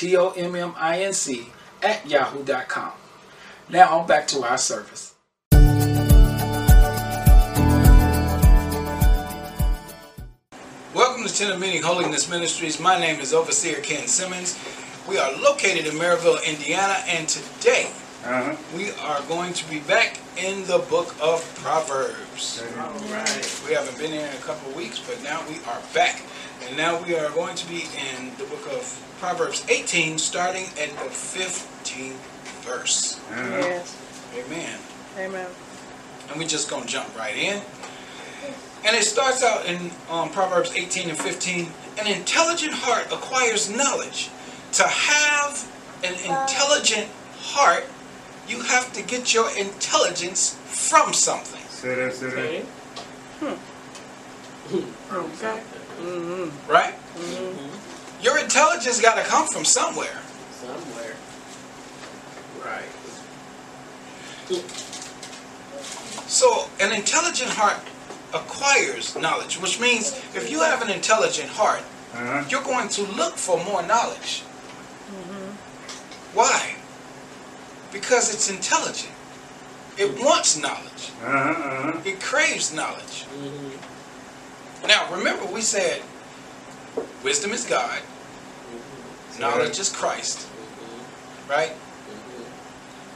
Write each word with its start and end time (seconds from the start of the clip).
tomminc 0.00 1.46
at 1.82 2.06
yahoo.com. 2.08 2.92
Now 3.68 3.98
on 3.98 4.06
back 4.06 4.26
to 4.28 4.42
our 4.42 4.58
service. 4.58 5.14
Welcome 10.94 11.24
to 11.26 11.34
Tent 11.34 11.54
of 11.54 11.60
Meeting 11.60 11.82
Holiness 11.82 12.28
Ministries. 12.28 12.80
My 12.80 12.98
name 12.98 13.20
is 13.20 13.32
Overseer 13.32 13.80
Ken 13.80 14.06
Simmons. 14.08 14.58
We 15.08 15.18
are 15.18 15.32
located 15.40 15.86
in 15.86 15.94
Merrillville, 15.94 16.44
Indiana, 16.46 16.96
and 17.06 17.28
today 17.28 17.90
Uh-huh. 18.24 18.54
we 18.76 18.90
are 19.00 19.20
going 19.28 19.52
to 19.54 19.68
be 19.70 19.80
back 19.80 20.18
in 20.36 20.66
the 20.66 20.78
book 20.90 21.14
of 21.22 21.40
Proverbs. 21.62 22.62
All 22.78 22.92
right. 23.10 23.62
We 23.66 23.74
haven't 23.74 23.96
been 23.98 24.12
here 24.12 24.26
in 24.26 24.32
a 24.36 24.40
couple 24.44 24.70
of 24.70 24.76
weeks, 24.76 24.98
but 24.98 25.22
now 25.22 25.40
we 25.48 25.56
are 25.66 25.80
back. 25.94 26.22
And 26.66 26.76
now 26.76 27.02
we 27.02 27.16
are 27.16 27.30
going 27.30 27.56
to 27.56 27.68
be 27.68 27.82
in 28.16 28.30
the 28.36 28.44
book 28.44 28.66
of 28.72 29.16
Proverbs 29.18 29.64
18, 29.68 30.18
starting 30.18 30.64
at 30.78 30.90
the 30.90 31.08
15th 31.10 32.12
verse. 32.62 33.18
Uh-huh. 33.30 33.56
Yes. 33.58 33.96
Amen. 34.36 34.78
Amen. 35.18 35.48
And 36.28 36.38
we're 36.38 36.46
just 36.46 36.70
going 36.70 36.82
to 36.84 36.88
jump 36.88 37.16
right 37.18 37.36
in. 37.36 37.60
And 38.84 38.96
it 38.96 39.04
starts 39.04 39.42
out 39.42 39.66
in 39.66 39.90
um, 40.10 40.30
Proverbs 40.30 40.72
18 40.74 41.10
and 41.10 41.18
15. 41.18 41.68
An 41.98 42.06
intelligent 42.06 42.72
heart 42.72 43.06
acquires 43.12 43.70
knowledge. 43.74 44.30
To 44.72 44.84
have 44.86 45.70
an 46.04 46.14
intelligent 46.14 47.08
heart, 47.38 47.84
you 48.48 48.60
have 48.62 48.92
to 48.92 49.02
get 49.02 49.34
your 49.34 49.50
intelligence 49.58 50.56
from 50.64 51.12
something. 51.12 51.60
Say 51.68 51.94
that, 51.94 52.14
say 52.14 52.64
that. 53.40 53.58
Okay. 54.72 54.86
Okay. 55.12 55.79
Mm-hmm. 56.00 56.70
Right? 56.70 56.94
Mm-hmm. 57.16 58.22
Your 58.24 58.38
intelligence 58.38 59.00
got 59.00 59.14
to 59.16 59.22
come 59.22 59.46
from 59.46 59.64
somewhere. 59.64 60.18
Somewhere. 60.52 61.16
Right. 62.64 62.88
So, 66.28 66.68
an 66.80 66.92
intelligent 66.92 67.50
heart 67.50 67.78
acquires 68.34 69.16
knowledge, 69.16 69.60
which 69.60 69.80
means 69.80 70.12
if 70.34 70.50
you 70.50 70.60
have 70.60 70.82
an 70.82 70.90
intelligent 70.90 71.48
heart, 71.48 71.82
Uh-huh. 72.12 72.42
you're 72.50 72.62
going 72.64 72.88
to 72.88 73.02
look 73.14 73.36
for 73.36 73.56
more 73.64 73.82
knowledge. 73.86 74.42
Why? 76.34 76.74
Because 77.92 78.34
it's 78.34 78.50
intelligent. 78.50 79.12
It 79.96 80.18
wants 80.22 80.56
knowledge. 80.58 81.02
Uh-huh. 81.22 81.50
Uh-huh. 81.50 82.00
It 82.04 82.20
craves 82.20 82.72
knowledge. 82.74 83.26
Mm-hmm. 83.30 83.78
Now, 84.86 85.12
remember, 85.14 85.44
we 85.46 85.60
said 85.60 86.02
wisdom 87.22 87.52
is 87.52 87.64
God, 87.64 88.00
knowledge 89.38 89.78
is 89.78 89.90
Christ, 89.90 90.46
right? 91.48 91.72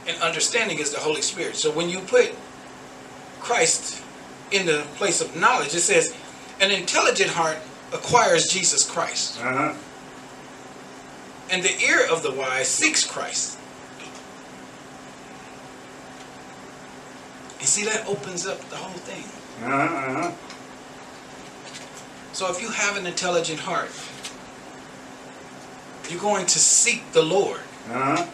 And 0.07 0.21
understanding 0.21 0.79
is 0.79 0.91
the 0.93 0.99
Holy 0.99 1.21
Spirit. 1.21 1.55
So 1.55 1.71
when 1.71 1.89
you 1.89 1.99
put 1.99 2.33
Christ 3.39 4.01
in 4.51 4.65
the 4.65 4.85
place 4.95 5.21
of 5.21 5.35
knowledge, 5.35 5.73
it 5.73 5.81
says, 5.81 6.15
an 6.61 6.71
intelligent 6.71 7.31
heart 7.31 7.57
acquires 7.91 8.47
Jesus 8.47 8.89
Christ, 8.89 9.39
Uh-huh. 9.41 9.73
and 11.49 11.63
the 11.63 11.77
ear 11.81 12.05
of 12.09 12.23
the 12.23 12.31
wise 12.31 12.67
seeks 12.67 13.03
Christ. 13.05 13.57
And 17.59 17.67
see, 17.67 17.83
that 17.85 18.07
opens 18.07 18.45
up 18.45 18.59
the 18.69 18.75
whole 18.75 18.93
thing. 18.99 19.23
Uh-huh. 19.67 20.31
So 22.35 22.51
if 22.51 22.61
you 22.61 22.69
have 22.69 22.97
an 22.97 23.05
intelligent 23.05 23.61
heart, 23.61 23.89
you're 26.09 26.19
going 26.19 26.45
to 26.45 26.59
seek 26.59 27.09
the 27.13 27.21
Lord. 27.21 27.61
Uh-huh. 27.89 28.25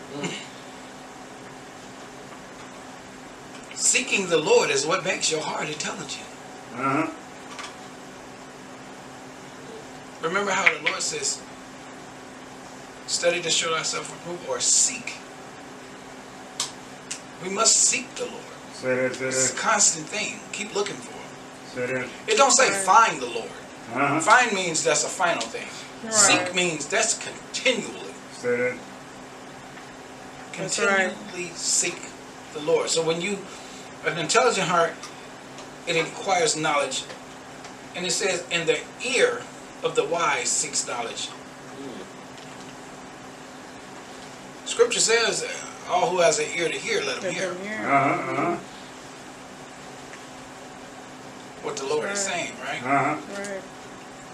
Seeking 3.75 4.27
the 4.27 4.39
Lord 4.39 4.71
is 4.71 4.87
what 4.87 5.05
makes 5.05 5.31
your 5.31 5.41
heart 5.41 5.67
intelligent. 5.67 6.25
Uh-huh. 6.73 7.11
Remember 10.23 10.49
how 10.49 10.63
the 10.63 10.89
Lord 10.89 10.99
says, 10.99 11.39
study 13.05 13.39
to 13.39 13.51
show 13.51 13.75
thyself 13.75 14.11
approved 14.11 14.49
or 14.49 14.59
seek. 14.59 15.13
We 17.43 17.49
must 17.49 17.75
seek 17.75 18.15
the 18.15 18.25
Lord. 18.25 18.41
Say 18.73 18.95
that, 18.95 19.13
say 19.13 19.25
that. 19.25 19.27
It's 19.27 19.53
a 19.53 19.55
constant 19.55 20.07
thing. 20.07 20.39
Keep 20.53 20.73
looking 20.73 20.95
for 20.95 21.13
him. 21.13 21.87
Say 21.87 21.93
that. 21.93 22.09
It 22.27 22.37
don't 22.37 22.49
say 22.49 22.67
find 22.83 23.21
the 23.21 23.27
Lord. 23.27 23.51
Uh-huh. 23.93 24.19
Find 24.21 24.53
means 24.53 24.83
that's 24.83 25.03
a 25.03 25.09
final 25.09 25.41
thing. 25.41 25.67
Right. 26.03 26.13
Seek 26.13 26.55
means 26.55 26.87
that's 26.87 27.17
continually. 27.17 28.13
Say 28.31 28.55
that. 28.55 28.77
That's 30.57 30.79
right. 30.79 31.11
continually 31.11 31.51
seek 31.55 31.99
the 32.53 32.59
Lord. 32.61 32.89
So 32.89 33.03
when 33.03 33.21
you 33.21 33.39
an 34.05 34.17
intelligent 34.17 34.67
heart, 34.67 34.93
it 35.87 35.95
acquires 35.95 36.55
knowledge, 36.55 37.03
and 37.95 38.05
it 38.05 38.11
says, 38.11 38.43
"In 38.51 38.65
the 38.65 38.79
ear 39.03 39.41
of 39.83 39.95
the 39.95 40.05
wise 40.05 40.49
seeks 40.49 40.87
knowledge." 40.87 41.29
Scripture 44.65 44.99
says, 44.99 45.45
"All 45.89 46.09
who 46.09 46.19
has 46.19 46.39
an 46.39 46.45
ear 46.55 46.69
to 46.69 46.77
hear, 46.77 47.01
let 47.03 47.17
him 47.17 47.23
Let 47.23 47.33
hear 47.33 47.53
them 47.53 47.63
hear. 47.67 47.91
Uh-huh. 47.91 48.31
Uh-huh. 48.31 48.57
What 51.63 51.77
the 51.77 51.85
Lord 51.85 52.09
is 52.09 52.19
saying." 52.19 52.53
Right. 52.63 52.83
Uh-huh. 52.83 53.17
Right. 53.37 53.61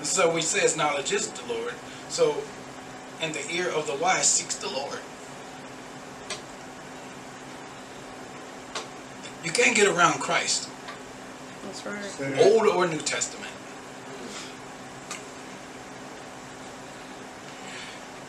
So 0.04 0.30
we 0.34 0.42
says, 0.42 0.76
"Knowledge 0.78 1.12
is 1.12 1.28
the 1.30 1.46
Lord." 1.54 1.74
So, 2.10 2.44
in 3.22 3.32
the 3.34 3.52
ear 3.52 3.70
of 3.70 3.88
the 3.88 3.96
wise 3.96 4.28
seeks 4.28 4.56
the 4.56 4.70
Lord. 4.70 5.00
You 9.44 9.52
can't 9.52 9.76
get 9.76 9.88
around 9.88 10.20
Christ, 10.20 10.68
That's 11.66 11.86
right. 11.86 12.40
Old 12.40 12.68
or 12.68 12.88
New 12.88 13.00
Testament. 13.00 13.52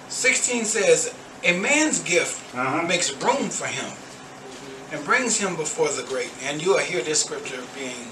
16 0.08 0.64
says, 0.64 1.14
A 1.44 1.52
man's 1.58 2.00
gift 2.00 2.40
Uh-huh. 2.54 2.82
makes 2.82 3.12
room 3.12 3.50
for 3.50 3.66
him 3.66 3.92
and 4.92 5.04
brings 5.04 5.38
him 5.38 5.56
before 5.56 5.88
the 5.88 6.02
great. 6.02 6.30
And 6.44 6.62
you 6.62 6.70
will 6.70 6.78
hear 6.78 7.02
this 7.02 7.22
scripture 7.22 7.62
being 7.74 8.08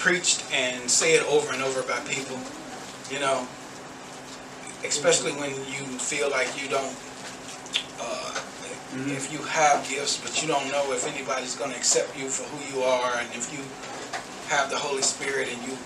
preached 0.00 0.44
and 0.52 0.90
said 0.90 1.22
over 1.26 1.52
and 1.52 1.62
over 1.62 1.82
by 1.82 2.00
people, 2.08 2.40
you 3.12 3.20
know, 3.20 3.46
especially 4.84 5.32
when 5.32 5.50
you 5.68 5.84
feel 6.00 6.30
like 6.30 6.48
you 6.60 6.68
don't, 6.68 6.96
uh, 8.00 8.32
if 9.12 9.30
you 9.30 9.38
have 9.44 9.86
gifts, 9.88 10.18
but 10.18 10.40
you 10.40 10.48
don't 10.48 10.66
know 10.72 10.90
if 10.92 11.06
anybody's 11.06 11.54
going 11.54 11.70
to 11.70 11.76
accept 11.76 12.16
you 12.18 12.28
for 12.28 12.44
who 12.48 12.58
you 12.72 12.82
are, 12.82 13.12
and 13.18 13.28
if 13.36 13.52
you 13.52 13.60
have 14.48 14.70
the 14.70 14.76
Holy 14.76 15.02
Spirit 15.02 15.48
and 15.52 15.62
you 15.68 15.76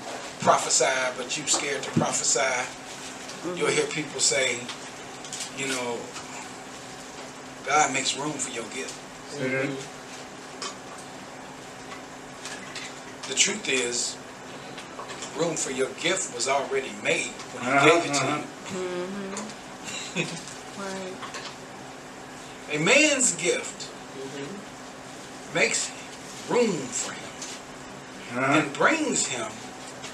prophesy, 0.41 0.95
but 1.19 1.37
you're 1.37 1.47
scared 1.47 1.83
to 1.83 1.91
prophesy, 1.99 2.55
you'll 3.59 3.69
hear 3.69 3.85
people 3.87 4.21
say, 4.21 4.61
you 5.59 5.67
know, 5.69 5.99
God 7.67 7.93
makes 7.93 8.17
room 8.17 8.33
for 8.33 8.51
your 8.53 8.65
gift. 8.75 8.95
Say 9.33 9.49
that. 9.49 9.94
The 13.29 13.35
truth 13.35 13.69
is, 13.69 14.17
room 15.39 15.57
for 15.57 15.71
your 15.71 15.89
gift 16.01 16.35
was 16.35 16.49
already 16.49 16.93
made 17.03 17.33
when 17.53 17.65
He 17.65 17.71
Uh-huh, 17.71 17.87
gave 18.01 18.11
it 18.11 18.15
to 18.15 18.21
uh-huh. 18.23 18.43
you. 20.17 20.27
Right. 20.79 21.15
A 22.73 22.79
man's 22.79 23.35
gift 23.37 23.91
Mm-hmm. 24.15 25.55
makes 25.55 25.91
room 26.49 26.73
for 26.73 27.13
him 27.13 28.39
Uh-huh. 28.43 28.59
and 28.61 28.73
brings 28.73 29.27
him 29.27 29.47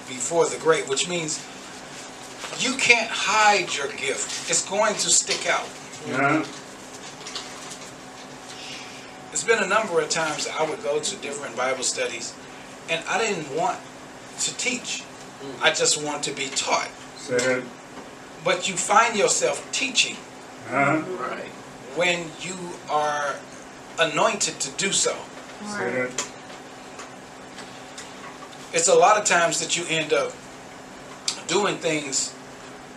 before 0.09 0.47
the 0.49 0.57
great, 0.59 0.89
which 0.89 1.09
means 1.09 1.39
you 2.59 2.75
can't 2.77 3.11
hide 3.11 3.75
your 3.77 3.89
gift. 3.89 4.51
It's 4.51 4.69
going 4.69 4.95
to 4.95 5.09
stick 5.11 5.47
out. 5.49 5.69
Uh-huh. 6.13 6.45
It's 9.33 9.45
been 9.45 9.63
a 9.63 9.67
number 9.67 10.01
of 10.01 10.09
times 10.09 10.49
I 10.49 10.65
would 10.69 10.83
go 10.83 10.99
to 10.99 11.17
different 11.17 11.57
Bible 11.57 11.85
studies 11.85 12.35
and 12.91 13.03
I 13.09 13.19
didn't 13.19 13.55
want 13.57 13.79
to 14.41 14.57
teach. 14.57 15.05
I 15.63 15.71
just 15.71 16.03
want 16.03 16.23
to 16.25 16.33
be 16.33 16.49
taught. 16.49 16.89
Say. 17.17 17.63
But 18.45 18.69
you 18.69 18.75
find 18.77 19.17
yourself 19.17 19.67
teaching 19.73 20.17
Uh-huh. 20.69 21.01
Right. 21.23 21.49
when 21.97 22.27
you 22.41 22.57
are 22.91 23.35
anointed 23.99 24.59
to 24.61 24.71
do 24.73 24.93
so. 24.93 25.15
Say. 25.67 26.09
It's 28.73 28.89
a 28.89 28.95
lot 28.95 29.19
of 29.19 29.25
times 29.25 29.59
that 29.61 29.77
you 29.77 29.85
end 29.89 30.13
up 30.13 30.33
doing 31.49 31.77
things 31.77 32.33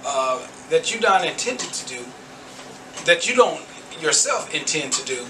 uh, 0.06 0.46
that 0.69 0.94
you 0.94 1.00
not 1.00 1.25
intended 1.25 1.72
to 1.74 1.88
do, 1.88 2.06
that 3.06 3.28
you 3.28 3.36
don't 3.36 3.62
yourself 4.01 4.54
intend 4.54 4.92
to 4.94 5.06
do, 5.06 5.25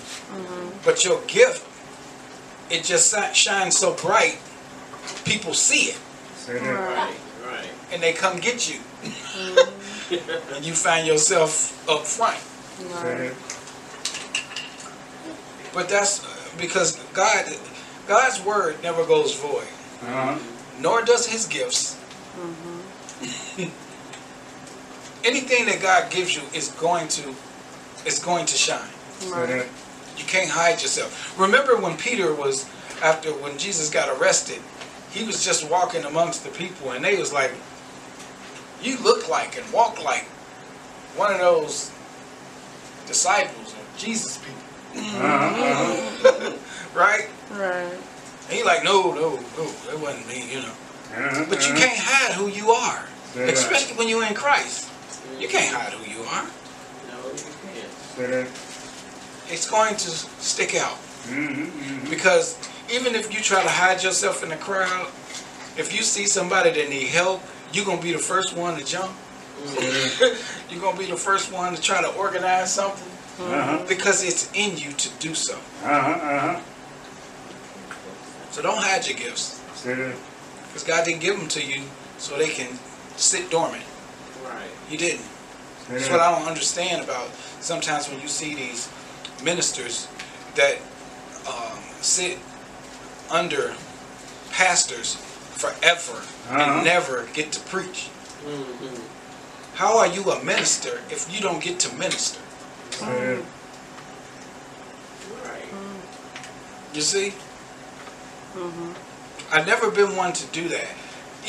but 0.84 1.06
your 1.06 1.22
gift, 1.28 1.66
it 2.72 2.84
just 2.84 3.14
shines 3.36 3.78
so 3.78 3.94
bright, 3.94 4.38
people 5.26 5.54
see 5.54 5.92
it 5.92 6.00
Right. 6.50 7.16
Right. 7.46 7.70
and 7.92 8.02
they 8.04 8.12
come 8.14 8.40
get 8.40 8.70
you, 8.70 8.80
and 10.56 10.66
you 10.66 10.74
find 10.74 11.08
yourself 11.08 11.88
up 11.90 12.06
front. 12.06 12.38
Say 13.02 13.30
that. 13.30 13.34
But 15.74 15.88
that's 15.90 16.24
uh, 16.26 16.28
because 16.60 16.98
God, 17.14 17.46
God's 18.08 18.44
word 18.44 18.76
never 18.84 19.06
goes 19.06 19.34
void, 19.40 19.68
Uh-huh. 20.04 20.38
nor 20.82 21.02
does 21.04 21.26
His 21.28 21.48
gifts. 21.48 21.98
Anything 25.24 25.66
that 25.68 25.82
God 25.82 26.12
gives 26.12 26.36
you 26.36 26.42
is 26.54 26.70
going 26.72 27.08
to, 27.10 27.34
is 28.06 28.20
going 28.20 28.46
to 28.48 28.56
shine. 28.58 28.90
Say 29.20 29.30
that. 29.46 29.66
You 30.18 30.26
can't 30.26 30.50
hide 30.50 30.82
yourself. 30.82 31.34
Remember 31.40 31.78
when 31.78 31.96
Peter 31.98 32.34
was 32.36 32.66
after 33.02 33.30
when 33.32 33.58
Jesus 33.58 33.90
got 33.90 34.10
arrested, 34.20 34.60
he 35.14 35.24
was 35.26 35.44
just 35.46 35.70
walking 35.70 36.04
amongst 36.06 36.44
the 36.44 36.50
people, 36.52 36.92
and 36.92 37.04
they 37.06 37.18
was 37.18 37.32
like, 37.32 37.52
"You 38.82 38.98
look 39.00 39.30
like 39.30 39.58
and 39.58 39.72
walk 39.72 40.04
like 40.04 40.26
one 41.16 41.32
of 41.32 41.40
those 41.40 41.92
disciples 43.06 43.74
of 43.74 43.98
Jesus 43.98 44.38
people, 44.38 44.62
Uh-huh. 45.22 46.54
Right?" 46.96 47.28
Right. 47.52 47.98
And 48.50 48.52
he 48.58 48.64
like, 48.64 48.84
"No, 48.84 49.14
no, 49.14 49.36
no, 49.58 49.64
it 49.94 50.00
wasn't 50.00 50.28
me, 50.28 50.52
you 50.52 50.62
know." 50.62 50.76
Uh-huh. 51.16 51.46
But 51.50 51.68
you 51.68 51.74
can't 51.76 51.98
hide 51.98 52.34
who 52.34 52.48
you 52.48 52.72
are, 52.72 53.06
Say 53.34 53.46
that. 53.46 53.54
especially 53.54 53.96
when 53.98 54.08
you're 54.10 54.26
in 54.26 54.34
Christ. 54.34 54.90
You 55.40 55.48
can't 55.48 55.74
hide 55.76 55.94
who 55.94 56.04
you 56.12 56.22
are. 56.24 56.44
No, 57.10 57.30
you 57.32 57.54
can't. 57.64 58.48
Say. 58.48 59.54
It's 59.54 59.70
going 59.70 59.96
to 59.96 60.10
stick 60.10 60.76
out. 60.76 60.98
Mm-hmm. 61.30 61.64
Mm-hmm. 61.64 62.10
Because 62.10 62.58
even 62.94 63.16
if 63.16 63.34
you 63.34 63.40
try 63.42 63.62
to 63.64 63.70
hide 63.70 64.04
yourself 64.04 64.44
in 64.44 64.50
the 64.50 64.56
crowd, 64.56 65.08
if 65.78 65.92
you 65.96 66.04
see 66.04 66.26
somebody 66.28 66.70
that 66.72 66.90
need 66.90 67.08
help, 67.08 67.42
you're 67.72 67.86
gonna 67.86 68.02
be 68.02 68.12
the 68.12 68.20
first 68.20 68.56
one 68.56 68.78
to 68.78 68.86
jump. 68.86 69.12
you're 70.70 70.82
gonna 70.82 70.98
be 70.98 71.06
the 71.06 71.16
first 71.18 71.52
one 71.52 71.74
to 71.76 71.82
try 71.82 72.02
to 72.02 72.10
organize 72.16 72.74
something 72.74 73.08
Uh-huh. 73.40 73.84
because 73.88 74.24
it's 74.24 74.52
in 74.54 74.78
you 74.78 74.92
to 74.94 75.10
do 75.20 75.34
so. 75.34 75.56
Uh-huh. 75.84 76.12
Uh-huh. 76.12 76.62
So 78.52 78.62
don't 78.62 78.78
hide 78.78 79.08
your 79.08 79.18
gifts 79.18 79.60
Say 79.76 79.96
because 80.68 80.84
God 80.84 81.06
didn't 81.06 81.22
give 81.22 81.38
them 81.38 81.48
to 81.50 81.64
you 81.66 81.82
so 82.20 82.38
they 82.38 82.50
can 82.50 82.78
sit 83.16 83.50
dormant. 83.50 83.84
Right. 84.44 84.70
He 84.90 84.98
didn't. 84.98 85.22
Say 85.22 85.94
That's 85.94 86.10
what. 86.10 86.20
I 86.20 86.38
don't 86.38 86.48
understand 86.48 87.04
about 87.04 87.30
sometimes 87.60 88.10
when 88.10 88.20
you 88.22 88.28
see 88.28 88.54
these 88.54 88.90
ministers 89.44 90.08
that 90.56 90.78
um, 91.48 91.78
sit 92.02 92.38
under 93.34 93.74
pastors 94.52 95.16
forever 95.58 96.22
Uh-huh. 96.50 96.60
and 96.60 96.86
never 96.86 97.26
get 97.34 97.52
to 97.54 97.60
preach. 97.62 98.10
Mm-hmm. 98.46 99.02
How 99.76 99.98
are 99.98 100.08
you 100.08 100.30
a 100.32 100.44
minister 100.44 101.02
if 101.10 101.34
you 101.34 101.40
don't 101.42 101.62
get 101.64 101.80
to 101.82 101.96
minister? 101.96 102.40
Say 102.92 103.06
that. 103.06 103.44
Right. 105.44 105.66
You 106.94 107.02
see? 107.02 107.30
Mm-hmm. 108.56 108.92
I've 109.52 109.66
never 109.66 109.90
been 109.90 110.16
one 110.16 110.34
to 110.34 110.46
do 110.48 110.68
that. 110.70 110.88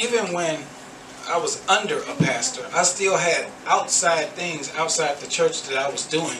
Even 0.00 0.32
when 0.32 0.60
I 1.28 1.36
was 1.38 1.60
under 1.68 1.98
a 1.98 2.14
pastor, 2.16 2.64
I 2.74 2.82
still 2.84 3.16
had 3.18 3.46
outside 3.66 4.28
things 4.30 4.72
outside 4.76 5.18
the 5.18 5.26
church 5.26 5.62
that 5.68 5.76
I 5.76 5.90
was 5.90 6.06
doing 6.06 6.38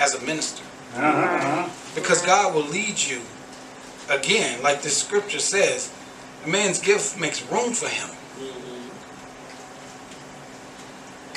as 0.00 0.14
a 0.14 0.20
minister. 0.24 0.64
Uh-huh. 0.96 1.06
Uh-huh. 1.06 1.68
Because 1.94 2.22
God 2.22 2.54
will 2.54 2.66
lead 2.66 2.98
you 2.98 3.20
again, 4.10 4.62
like 4.62 4.82
the 4.82 4.90
scripture 4.90 5.38
says, 5.38 5.90
a 6.44 6.48
man's 6.48 6.80
gift 6.80 7.18
makes 7.18 7.42
room 7.50 7.72
for 7.72 7.88
him. 7.88 8.08
Mm-hmm. 8.08 8.62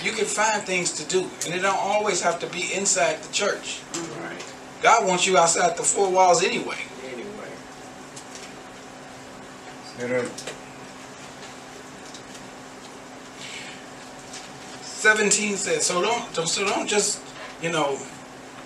You 0.05 0.11
can 0.11 0.25
find 0.25 0.61
things 0.63 0.91
to 0.93 1.05
do, 1.07 1.29
and 1.45 1.53
it 1.53 1.61
don't 1.61 1.77
always 1.77 2.21
have 2.21 2.39
to 2.39 2.47
be 2.47 2.73
inside 2.73 3.21
the 3.23 3.31
church. 3.31 3.81
Right. 4.19 4.53
God 4.81 5.07
wants 5.07 5.25
you 5.25 5.37
outside 5.37 5.77
the 5.77 5.83
four 5.83 6.09
walls 6.11 6.43
anyway. 6.43 6.77
Anyway. 7.05 7.29
Say 9.95 10.27
17 14.81 15.57
says, 15.57 15.85
so 15.85 16.01
don't, 16.01 16.33
don't- 16.33 16.47
so 16.47 16.65
don't 16.65 16.87
just, 16.87 17.21
you 17.61 17.69
know, 17.71 17.97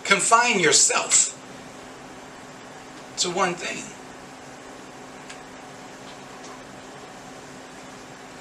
confine 0.04 0.60
yourself 0.60 1.34
to 3.18 3.30
one 3.32 3.54
thing. 3.56 3.84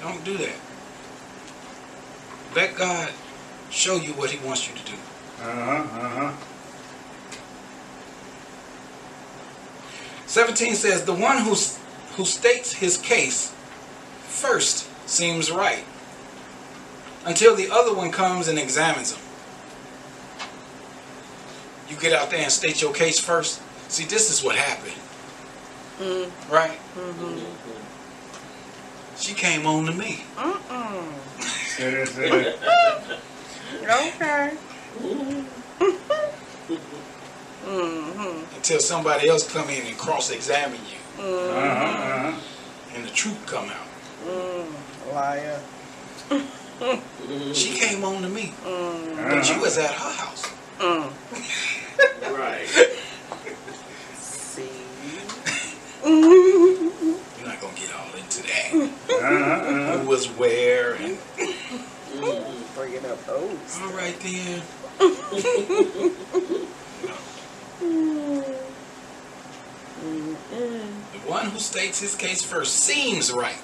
Don't 0.01 0.23
do 0.23 0.37
that. 0.37 0.55
Let 2.55 2.75
God 2.75 3.11
show 3.69 3.95
you 3.95 4.13
what 4.13 4.31
He 4.31 4.45
wants 4.45 4.67
you 4.67 4.75
to 4.75 4.85
do. 4.85 4.93
Uh-huh. 5.41 5.99
Uh-huh. 6.05 6.33
17 10.27 10.75
says, 10.75 11.03
The 11.05 11.13
one 11.13 11.37
who, 11.39 11.55
who 12.15 12.25
states 12.25 12.73
his 12.73 12.97
case 12.97 13.53
first 14.23 14.87
seems 15.07 15.49
right, 15.51 15.83
until 17.25 17.55
the 17.55 17.69
other 17.71 17.93
one 17.93 18.11
comes 18.11 18.47
and 18.47 18.59
examines 18.59 19.13
him. 19.13 19.23
You 21.89 21.95
get 21.97 22.13
out 22.13 22.29
there 22.29 22.41
and 22.41 22.51
state 22.51 22.81
your 22.81 22.93
case 22.93 23.19
first. 23.19 23.61
See, 23.89 24.03
this 24.05 24.29
is 24.29 24.43
what 24.43 24.55
happened, 24.55 24.93
Mm. 25.99 26.29
right? 26.51 26.77
Mm-hmm. 26.95 27.39
She 29.17 29.33
came 29.33 29.65
on 29.65 29.85
to 29.85 29.91
me. 29.93 30.23
Mm-mm. 30.35 31.11
Say 31.41 31.91
that. 31.91 32.07
Say 32.07 32.29
that. 32.29 32.55
Okay. 33.83 34.57
Mm-hmm. 37.65 38.55
Until 38.55 38.79
somebody 38.79 39.27
else 39.29 39.51
come 39.51 39.69
in 39.69 39.85
and 39.85 39.97
cross-examine 39.97 40.79
you, 40.89 41.23
Uh-huh. 41.23 41.57
Uh-huh. 41.57 42.39
and 42.95 43.05
the 43.05 43.09
truth 43.11 43.43
come 43.45 43.69
out. 43.69 43.87
Mm. 44.25 45.13
Liar. 45.13 45.59
Mm-hmm. 46.29 47.53
She 47.53 47.73
came 47.73 48.03
on 48.03 48.21
to 48.21 48.29
me, 48.29 48.53
Mm. 48.63 49.15
but 49.15 49.47
you 49.49 49.55
Uh-huh. 49.55 49.61
was 49.61 49.77
at 49.77 49.91
her 49.91 50.11
house. 50.11 50.43
Mm. 50.79 51.11
Right. 52.37 52.67
See. 54.19 54.69
Who 59.07 60.07
was 60.07 60.27
where 60.37 60.93
and 60.95 61.17
Mm-hmm. 62.17 62.79
Bringing 62.79 63.05
up 63.05 63.23
those. 63.25 63.79
all 63.81 63.89
right 63.91 64.17
then. 64.21 64.61
The 70.01 71.19
one 71.29 71.47
who 71.47 71.59
states 71.59 71.99
his 71.99 72.15
case 72.15 72.41
first 72.41 72.75
seems 72.75 73.31
right. 73.31 73.59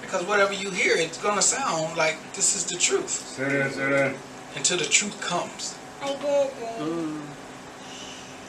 Because 0.00 0.24
whatever 0.24 0.52
you 0.52 0.70
hear, 0.70 0.94
it's 0.96 1.18
going 1.20 1.36
to 1.36 1.42
sound 1.42 1.96
like 1.96 2.16
this 2.34 2.56
is 2.56 2.64
the 2.64 2.76
truth 2.78 3.10
Say 3.10 3.44
that. 3.44 3.72
Say 3.72 3.90
that. 3.90 4.14
until 4.56 4.78
the 4.78 4.84
truth 4.84 5.20
comes. 5.20 5.76
I 6.02 6.08
Mm. 6.78 7.20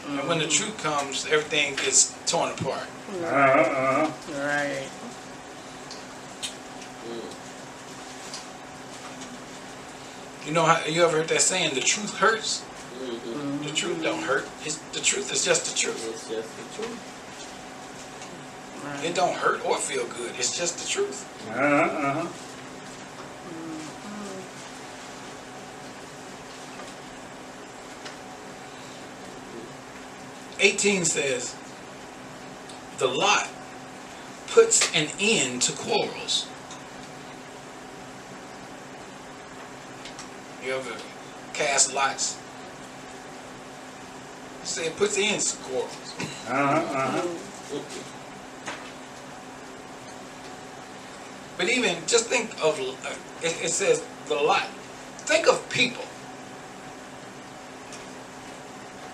And 0.07 0.27
when 0.27 0.39
the 0.39 0.47
truth 0.47 0.81
comes, 0.81 1.25
everything 1.27 1.75
gets 1.75 2.15
torn 2.25 2.51
apart. 2.51 2.87
Uh-huh. 3.23 4.09
Right. 4.31 4.87
You 10.49 10.55
know 10.55 10.65
how 10.65 10.83
you 10.83 11.03
ever 11.03 11.17
heard 11.17 11.27
that 11.27 11.41
saying, 11.41 11.75
the 11.75 11.79
truth 11.79 12.17
hurts? 12.17 12.61
Mm-hmm. 12.61 13.65
The 13.65 13.71
truth 13.71 14.01
don't 14.01 14.23
hurt. 14.23 14.49
It's, 14.65 14.77
the 14.93 14.99
truth 14.99 15.31
is 15.31 15.45
just 15.45 15.71
the 15.71 15.77
truth. 15.77 16.09
It's 16.09 16.27
just 16.27 16.57
the 16.57 16.63
truth. 16.81 16.97
Right. 18.83 19.05
It 19.05 19.13
don't 19.13 19.35
hurt 19.35 19.63
or 19.63 19.77
feel 19.77 20.07
good. 20.07 20.33
It's 20.39 20.57
just 20.57 20.79
the 20.79 20.87
truth. 20.89 21.23
Uh-huh, 21.51 21.61
uh-huh. 21.61 22.27
18 30.59 31.05
says, 31.05 31.55
the 32.97 33.07
lot 33.07 33.47
puts 34.47 34.91
an 34.95 35.09
end 35.19 35.61
to 35.61 35.73
quarrels. 35.73 36.48
You 40.69 40.75
ever 40.75 40.95
cast 41.53 41.95
lots? 41.95 42.37
Say 44.63 44.85
it 44.85 44.95
puts 44.97 45.17
ends 45.17 45.53
to 45.55 45.63
quarrels. 45.63 46.13
Uh-huh, 46.47 46.95
uh-huh. 46.95 47.27
But 51.57 51.69
even 51.69 51.95
just 52.05 52.27
think 52.27 52.51
of 52.63 52.79
uh, 52.79 53.15
it, 53.41 53.65
it 53.65 53.71
says 53.71 54.05
the 54.27 54.35
lot. 54.35 54.67
Think 55.25 55.47
of 55.47 55.67
people. 55.71 56.05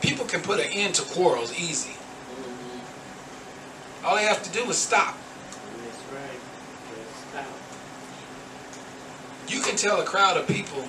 People 0.01 0.25
can 0.25 0.41
put 0.41 0.59
an 0.59 0.67
end 0.73 0.95
to 0.95 1.03
quarrels 1.03 1.57
easy. 1.57 1.95
Mhm. 2.35 2.81
All 4.03 4.17
they 4.17 4.23
have 4.23 4.43
to 4.43 4.51
do 4.51 4.69
is 4.69 4.77
stop. 4.77 5.15
That's 5.77 6.03
right. 6.11 6.39
Just 6.89 7.29
stop. 7.29 7.47
You 9.47 9.61
can 9.61 9.77
tell 9.77 10.01
a 10.01 10.03
crowd 10.03 10.35
of 10.35 10.47
people 10.49 10.83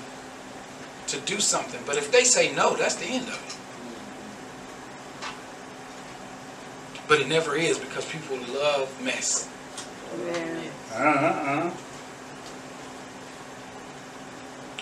to 1.08 1.20
do 1.20 1.40
something, 1.40 1.80
but 1.86 1.96
if 1.96 2.10
they 2.10 2.25
say 2.25 2.52
no, 2.54 2.75
that's 2.75 2.96
the 2.96 3.06
end 3.06 3.28
of 3.28 3.34
it. 3.34 3.56
But 7.08 7.20
it 7.20 7.28
never 7.28 7.54
is 7.54 7.78
because 7.78 8.04
people 8.06 8.36
love 8.52 8.90
mess. 9.02 9.48
Yeah. 10.25 10.60
Uh-huh, 10.92 11.26
uh-huh. 11.26 11.70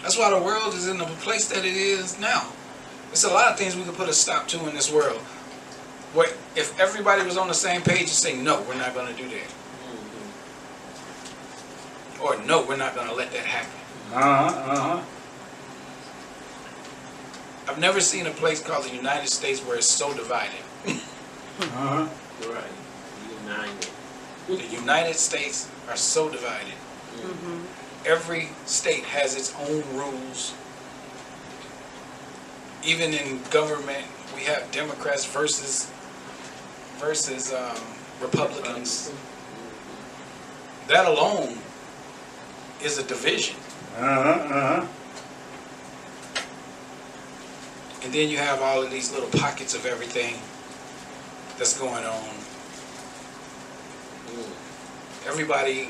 That's 0.03 0.17
why 0.19 0.31
the 0.31 0.41
world 0.41 0.75
is 0.75 0.87
in 0.89 0.99
the 0.99 1.05
place 1.05 1.49
that 1.49 1.65
it 1.65 1.77
is 1.77 2.19
now. 2.19 2.47
There's 3.09 3.25
a 3.25 3.31
lot 3.31 3.51
of 3.53 3.59
things 3.59 3.77
we 3.77 3.85
could 3.85 3.95
put 3.95 4.09
a 4.09 4.13
stop 4.13 4.49
to 4.49 4.69
in 4.69 4.75
this 4.75 4.91
world. 4.93 5.21
Where 6.15 6.29
if 6.57 6.79
everybody 6.81 7.25
was 7.25 7.37
on 7.37 7.49
the 7.49 7.55
same 7.55 7.83
page 7.83 8.01
and 8.01 8.09
say, 8.09 8.37
no, 8.37 8.61
we're 8.63 8.75
not 8.77 8.95
going 8.95 9.15
to 9.15 9.21
do 9.23 9.29
that. 9.29 9.49
Mhm. 12.21 12.23
Or 12.23 12.37
no, 12.45 12.63
we're 12.67 12.77
not 12.77 12.95
going 12.95 13.09
to 13.09 13.15
let 13.15 13.33
that 13.33 13.45
happen. 13.45 13.81
Uh-huh, 14.13 14.73
uh-huh. 14.73 15.03
I've 17.75 17.81
never 17.81 18.01
seen 18.01 18.29
a 18.29 18.31
place 18.31 18.63
called 18.63 18.85
the 18.85 18.95
United 18.95 19.29
States 19.29 19.59
where 19.59 19.77
it's 19.77 19.91
so 19.91 20.15
divided. 20.15 20.61
Uh-huh. 20.87 22.09
Right. 22.49 22.65
United. 23.43 23.89
The 24.47 24.77
United 24.77 25.17
States 25.17 25.69
are 25.89 25.97
so 25.97 26.31
divided. 26.31 26.75
Mm-hmm. 27.17 28.07
Every 28.07 28.51
state 28.65 29.03
has 29.03 29.35
its 29.35 29.53
own 29.57 29.83
rules. 29.97 30.55
Even 32.85 33.13
in 33.13 33.41
government, 33.51 34.07
we 34.37 34.43
have 34.43 34.71
Democrats 34.71 35.25
versus 35.25 35.91
versus 36.99 37.53
um, 37.53 37.77
Republicans. 38.21 39.13
That 40.87 41.07
alone 41.07 41.59
is 42.85 42.99
a 42.99 43.03
division. 43.03 43.57
Uh-huh, 43.97 44.31
uh-huh. 44.31 44.87
And 48.05 48.13
then 48.13 48.29
you 48.29 48.37
have 48.37 48.61
all 48.61 48.83
of 48.83 48.91
these 48.91 49.11
little 49.13 49.31
pockets 49.41 49.75
of 49.75 49.87
everything 49.87 50.35
that's 51.59 51.79
going 51.79 52.05
on. 52.05 52.29
Everybody 55.27 55.89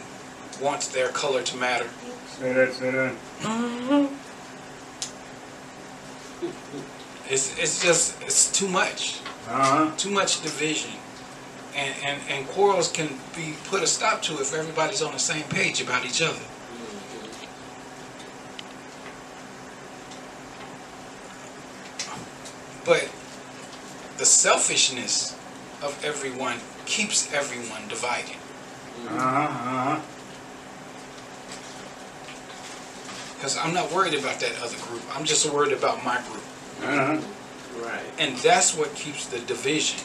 wants 0.62 0.88
their 0.88 1.08
color 1.08 1.42
to 1.42 1.56
matter. 1.56 1.88
Say 2.28 2.52
that, 2.52 2.72
say 2.72 2.90
that. 2.92 3.14
Mm-hmm. 3.40 4.14
It's, 7.28 7.58
it's 7.58 7.82
just, 7.82 8.22
it's 8.22 8.52
too 8.56 8.68
much. 8.68 9.20
Uh-huh. 9.48 9.90
Too 9.96 10.10
much 10.10 10.42
division. 10.42 10.92
And, 11.74 11.94
and, 12.04 12.20
and 12.28 12.46
quarrels 12.48 12.92
can 12.92 13.08
be 13.34 13.54
put 13.64 13.82
a 13.82 13.86
stop 13.88 14.22
to 14.22 14.34
if 14.34 14.54
everybody's 14.54 15.02
on 15.02 15.12
the 15.12 15.18
same 15.18 15.42
page 15.44 15.80
about 15.80 16.04
each 16.06 16.22
other. 16.22 16.38
But 22.84 23.08
the 24.18 24.24
selfishness 24.24 25.32
of 25.82 25.98
everyone 26.04 26.58
keeps 26.86 27.32
everyone 27.32 27.88
divided. 27.88 28.36
Uh-huh. 29.08 30.00
Because 33.34 33.58
I'm 33.58 33.74
not 33.74 33.92
worried 33.92 34.14
about 34.14 34.40
that 34.40 34.52
other 34.62 34.76
group. 34.78 35.02
I'm 35.16 35.24
just 35.24 35.50
worried 35.52 35.72
about 35.72 36.04
my 36.04 36.16
group. 36.28 36.44
Uh-huh. 36.82 37.20
Right. 37.82 38.02
And 38.18 38.36
that's 38.38 38.76
what 38.76 38.94
keeps 38.94 39.26
the 39.26 39.38
division. 39.40 40.00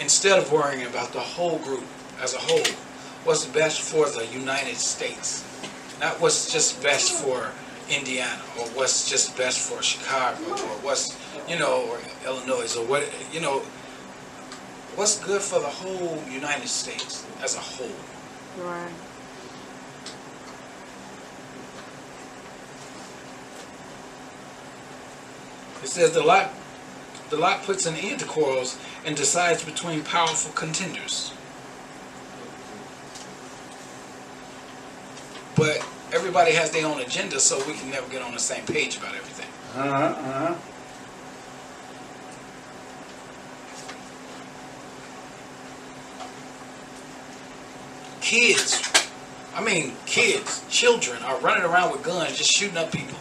Instead 0.00 0.38
of 0.38 0.50
worrying 0.50 0.86
about 0.86 1.12
the 1.12 1.20
whole 1.20 1.58
group 1.58 1.84
as 2.20 2.34
a 2.34 2.38
whole, 2.38 2.64
what's 3.24 3.46
best 3.46 3.80
for 3.80 4.08
the 4.08 4.26
United 4.26 4.76
States, 4.76 5.44
not 6.00 6.20
what's 6.20 6.52
just 6.52 6.82
best 6.82 7.12
for 7.12 7.52
Indiana 7.88 8.40
or 8.58 8.66
what's 8.68 9.08
just 9.08 9.36
best 9.36 9.60
for 9.60 9.82
Chicago 9.82 10.42
or 10.50 10.76
what's, 10.82 11.12
you 11.48 11.58
know, 11.58 11.86
or 11.88 11.98
Illinois 12.26 12.76
or 12.76 12.84
what, 12.86 13.08
you 13.32 13.40
know, 13.40 13.60
what's 14.96 15.22
good 15.24 15.42
for 15.42 15.60
the 15.60 15.66
whole 15.66 16.22
United 16.30 16.68
States 16.68 17.26
as 17.42 17.56
a 17.56 17.60
whole. 17.60 17.88
Right. 18.58 18.92
It 25.82 25.88
says 25.88 26.12
the 26.12 26.22
lot, 26.22 26.50
the 27.28 27.36
lot 27.36 27.62
puts 27.64 27.84
an 27.84 27.94
end 27.96 28.20
to 28.20 28.26
quarrels 28.26 28.78
and 29.04 29.14
decides 29.14 29.62
between 29.62 30.02
powerful 30.02 30.52
contenders. 30.52 31.32
But 35.56 35.86
everybody 36.12 36.52
has 36.52 36.70
their 36.70 36.86
own 36.86 37.00
agenda, 37.00 37.38
so 37.38 37.58
we 37.66 37.74
can 37.74 37.90
never 37.90 38.08
get 38.10 38.22
on 38.22 38.32
the 38.32 38.40
same 38.40 38.64
page 38.64 38.96
about 38.96 39.14
everything. 39.14 39.48
Uh-huh, 39.76 39.90
uh-huh. 39.90 40.54
Kids, 48.24 48.80
I 49.54 49.62
mean 49.62 49.92
kids, 50.06 50.64
children 50.70 51.22
are 51.24 51.38
running 51.40 51.62
around 51.62 51.92
with 51.92 52.02
guns 52.02 52.38
just 52.38 52.50
shooting 52.50 52.78
up 52.78 52.90
people. 52.90 53.18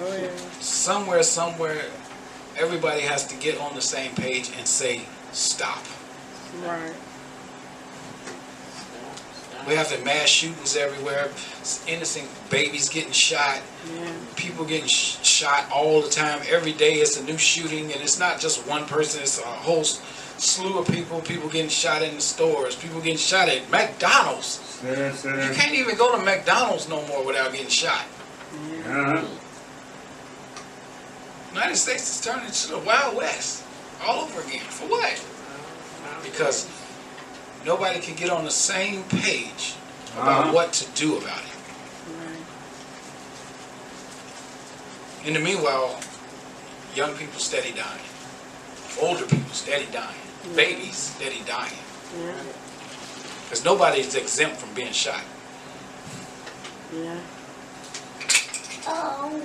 Oh 0.00 0.16
yeah. 0.16 0.30
Somewhere, 0.60 1.22
somewhere, 1.22 1.82
everybody 2.56 3.02
has 3.02 3.26
to 3.26 3.36
get 3.36 3.58
on 3.60 3.74
the 3.74 3.82
same 3.82 4.14
page 4.14 4.50
and 4.56 4.66
say 4.66 5.02
stop. 5.32 5.84
Right. 6.64 6.94
We 9.68 9.74
have 9.74 9.90
the 9.90 10.02
mass 10.02 10.28
shootings 10.28 10.76
everywhere, 10.76 11.28
innocent 11.86 12.26
babies 12.48 12.88
getting 12.88 13.12
shot, 13.12 13.60
Yeah. 13.94 14.10
people 14.34 14.64
getting 14.64 14.88
sh- 14.88 15.18
shot 15.22 15.70
all 15.70 16.00
the 16.00 16.08
time. 16.08 16.40
Every 16.48 16.72
day 16.72 16.94
it's 16.94 17.18
a 17.18 17.22
new 17.22 17.36
shooting, 17.36 17.92
and 17.92 18.00
it's 18.00 18.18
not 18.18 18.40
just 18.40 18.66
one 18.66 18.86
person, 18.86 19.20
it's 19.20 19.38
a 19.38 19.42
whole 19.42 19.84
slew 20.40 20.78
of 20.78 20.88
people. 20.88 21.20
People 21.20 21.48
getting 21.48 21.68
shot 21.70 22.02
in 22.02 22.14
the 22.14 22.20
stores, 22.20 22.74
people 22.76 23.00
getting 23.00 23.16
shot 23.18 23.48
at 23.48 23.68
McDonald's. 23.70 24.80
You 24.82 25.54
can't 25.54 25.74
even 25.74 25.96
go 25.96 26.16
to 26.16 26.24
McDonald's 26.24 26.88
no 26.88 27.06
more 27.06 27.24
without 27.24 27.52
getting 27.52 27.68
shot. 27.68 28.04
Uh-huh. 28.52 29.24
United 31.52 31.76
States 31.76 32.08
is 32.18 32.20
turning 32.24 32.46
into 32.46 32.68
the 32.68 32.78
Wild 32.78 33.16
West 33.16 33.64
all 34.06 34.24
over 34.24 34.40
again. 34.42 34.60
For 34.62 34.86
what? 34.88 35.12
Because 36.22 36.68
nobody 37.66 38.00
can 38.00 38.14
get 38.14 38.30
on 38.30 38.44
the 38.44 38.50
same 38.50 39.02
page 39.04 39.74
about 40.14 40.42
Uh-huh. 40.44 40.52
what 40.52 40.72
to 40.74 40.86
do 40.94 41.16
about 41.18 41.38
it. 41.42 41.46
In 45.26 45.34
the 45.34 45.40
meanwhile, 45.40 46.00
young 46.94 47.14
people 47.14 47.38
steady 47.38 47.72
dying. 47.72 48.00
Older 49.00 49.26
people 49.26 49.52
steady 49.52 49.86
dying. 49.92 50.16
Babies 50.56 51.14
that 51.18 51.30
steady 51.30 51.42
dying. 51.46 51.72
Yeah. 52.18 52.32
Because 53.44 53.64
nobody's 53.64 54.14
exempt 54.14 54.56
from 54.56 54.72
being 54.74 54.92
shot. 54.92 55.22
Yeah. 56.94 57.18
Oh. 58.86 59.42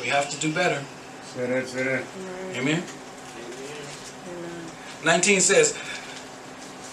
We 0.00 0.06
have 0.08 0.30
to 0.30 0.38
do 0.38 0.52
better. 0.52 0.82
Say 1.34 1.46
that, 1.46 1.66
say 1.66 1.82
that. 1.82 1.92
Right. 1.92 2.56
Amen. 2.56 2.58
Amen. 2.58 2.82
Amen. 4.28 4.70
19 5.04 5.40
says, 5.40 5.76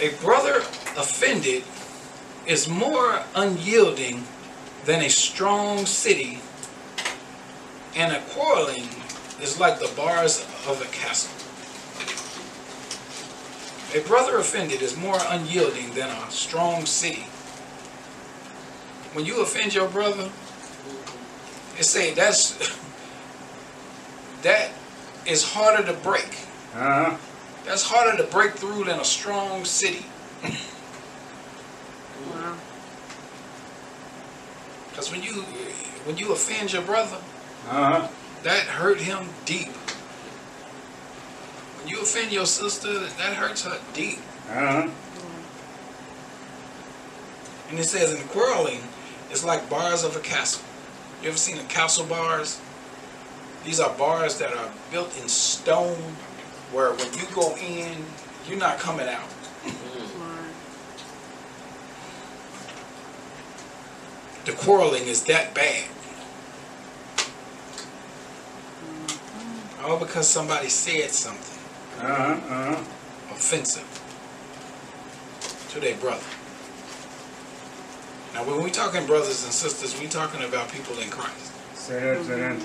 A 0.02 0.10
brother 0.24 0.58
offended 0.98 1.64
is 2.48 2.68
more 2.68 3.22
unyielding 3.36 4.24
than 4.86 5.02
a 5.02 5.10
strong 5.10 5.86
city, 5.86 6.40
and 7.96 8.16
a 8.16 8.20
quarreling 8.30 8.88
is 9.42 9.60
like 9.60 9.80
the 9.80 9.92
bars 9.96 10.42
of 10.68 10.82
a 10.82 10.86
castle. 10.86 11.32
A 13.94 14.06
brother 14.08 14.38
offended 14.38 14.82
is 14.82 14.98
more 14.98 15.18
unyielding 15.30 15.94
than 15.94 16.10
a 16.10 16.32
strong 16.32 16.86
city. 16.86 17.28
When 19.14 19.26
you 19.26 19.42
offend 19.42 19.74
your 19.74 19.88
brother, 19.88 20.30
it 21.78 21.84
say 21.86 22.14
that's 22.14 22.58
that 24.44 24.72
is 25.26 25.44
harder 25.44 25.86
to 25.86 25.94
break. 26.00 26.28
Uh-huh. 26.74 27.16
That's 27.66 27.84
harder 27.84 28.18
to 28.18 28.30
break 28.30 28.54
through 28.54 28.84
than 28.86 29.00
a 29.00 29.06
strong 29.06 29.66
city. 29.66 30.06
Wow. 32.32 32.58
Because 34.90 35.12
when 35.12 35.22
you 35.24 35.42
when 36.06 36.18
you 36.18 36.32
offend 36.32 36.72
your 36.72 36.82
brother, 36.82 37.18
Uh-huh. 37.70 38.08
That 38.46 38.68
hurt 38.68 39.00
him 39.00 39.28
deep. 39.46 39.72
When 41.80 41.88
you 41.88 42.00
offend 42.00 42.32
your 42.32 42.46
sister, 42.46 43.00
that 43.00 43.34
hurts 43.34 43.66
her 43.66 43.80
deep. 43.96 44.20
Uh-huh. 44.48 44.88
And 47.70 47.80
it 47.80 47.86
says 47.86 48.14
in 48.14 48.22
quarreling, 48.28 48.82
it's 49.32 49.44
like 49.44 49.68
bars 49.68 50.04
of 50.04 50.16
a 50.16 50.20
castle. 50.20 50.64
You 51.24 51.30
ever 51.30 51.38
seen 51.38 51.58
the 51.58 51.64
castle 51.64 52.06
bars? 52.06 52.62
These 53.64 53.80
are 53.80 53.92
bars 53.98 54.38
that 54.38 54.54
are 54.54 54.72
built 54.92 55.20
in 55.20 55.28
stone 55.28 55.98
where 56.72 56.94
when 56.94 57.12
you 57.14 57.26
go 57.34 57.56
in, 57.56 58.06
you're 58.48 58.60
not 58.60 58.78
coming 58.78 59.08
out. 59.08 59.28
The 64.46 64.52
quarreling 64.52 65.08
is 65.08 65.24
that 65.24 65.56
bad. 65.56 65.86
All 69.86 70.00
because 70.00 70.28
somebody 70.28 70.68
said 70.70 71.12
something 71.12 71.60
Uh-huh. 72.02 72.34
Uh-huh. 72.34 72.84
offensive 73.32 73.86
to 75.72 75.80
their 75.80 75.96
brother. 75.98 76.26
Now, 78.34 78.44
when 78.44 78.64
we 78.64 78.72
talking 78.72 79.06
brothers 79.06 79.44
and 79.46 79.54
sisters, 79.54 79.98
we 80.02 80.08
talking 80.08 80.44
about 80.44 80.72
people 80.72 80.98
in 81.00 81.10
Christ. 81.10 81.52
Say 81.76 82.00
that, 82.02 82.26
say 82.26 82.40
that. 82.40 82.56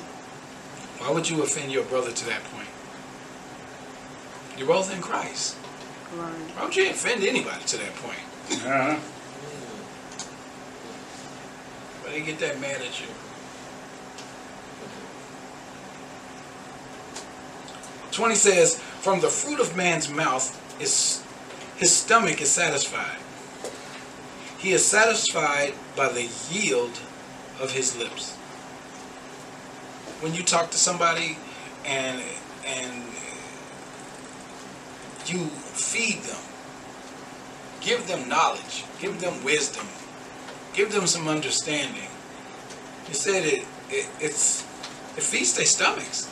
Why 0.98 1.10
would 1.12 1.28
you 1.28 1.42
offend 1.42 1.70
your 1.70 1.84
brother 1.84 2.10
to 2.10 2.24
that 2.26 2.42
point? 2.44 2.68
You're 4.56 4.66
both 4.66 4.92
in 4.94 5.00
Christ. 5.02 5.56
Right. 6.16 6.32
Why 6.56 6.64
would 6.64 6.74
you 6.76 6.90
offend 6.90 7.22
anybody 7.22 7.62
to 7.66 7.76
that 7.78 7.94
point? 7.96 8.18
Uh-huh. 8.64 8.96
Why 12.02 12.10
they 12.12 12.22
get 12.22 12.38
that 12.40 12.60
mad 12.60 12.80
at 12.80 13.00
you? 13.00 13.06
Twenty 18.12 18.34
says, 18.34 18.78
"From 19.00 19.20
the 19.20 19.30
fruit 19.30 19.60
of 19.60 19.76
man's 19.76 20.08
mouth 20.08 20.56
is 20.80 21.22
his 21.76 21.96
stomach 21.96 22.40
is 22.40 22.50
satisfied. 22.50 23.18
He 24.58 24.72
is 24.72 24.84
satisfied 24.84 25.74
by 25.96 26.08
the 26.08 26.28
yield 26.50 26.98
of 27.60 27.72
his 27.72 27.96
lips." 27.96 28.32
When 30.20 30.34
you 30.34 30.42
talk 30.42 30.70
to 30.70 30.78
somebody 30.78 31.38
and 31.84 32.22
and 32.66 33.04
you 35.26 35.46
feed 35.46 36.22
them, 36.24 36.42
give 37.80 38.06
them 38.06 38.28
knowledge, 38.28 38.84
give 39.00 39.20
them 39.20 39.42
wisdom, 39.44 39.88
give 40.74 40.92
them 40.92 41.06
some 41.06 41.28
understanding. 41.28 42.08
He 43.06 43.14
said 43.14 43.44
it, 43.44 43.64
it 43.88 44.06
it's 44.20 44.64
it 45.16 45.22
feeds 45.22 45.54
their 45.54 45.66
stomachs. 45.66 46.26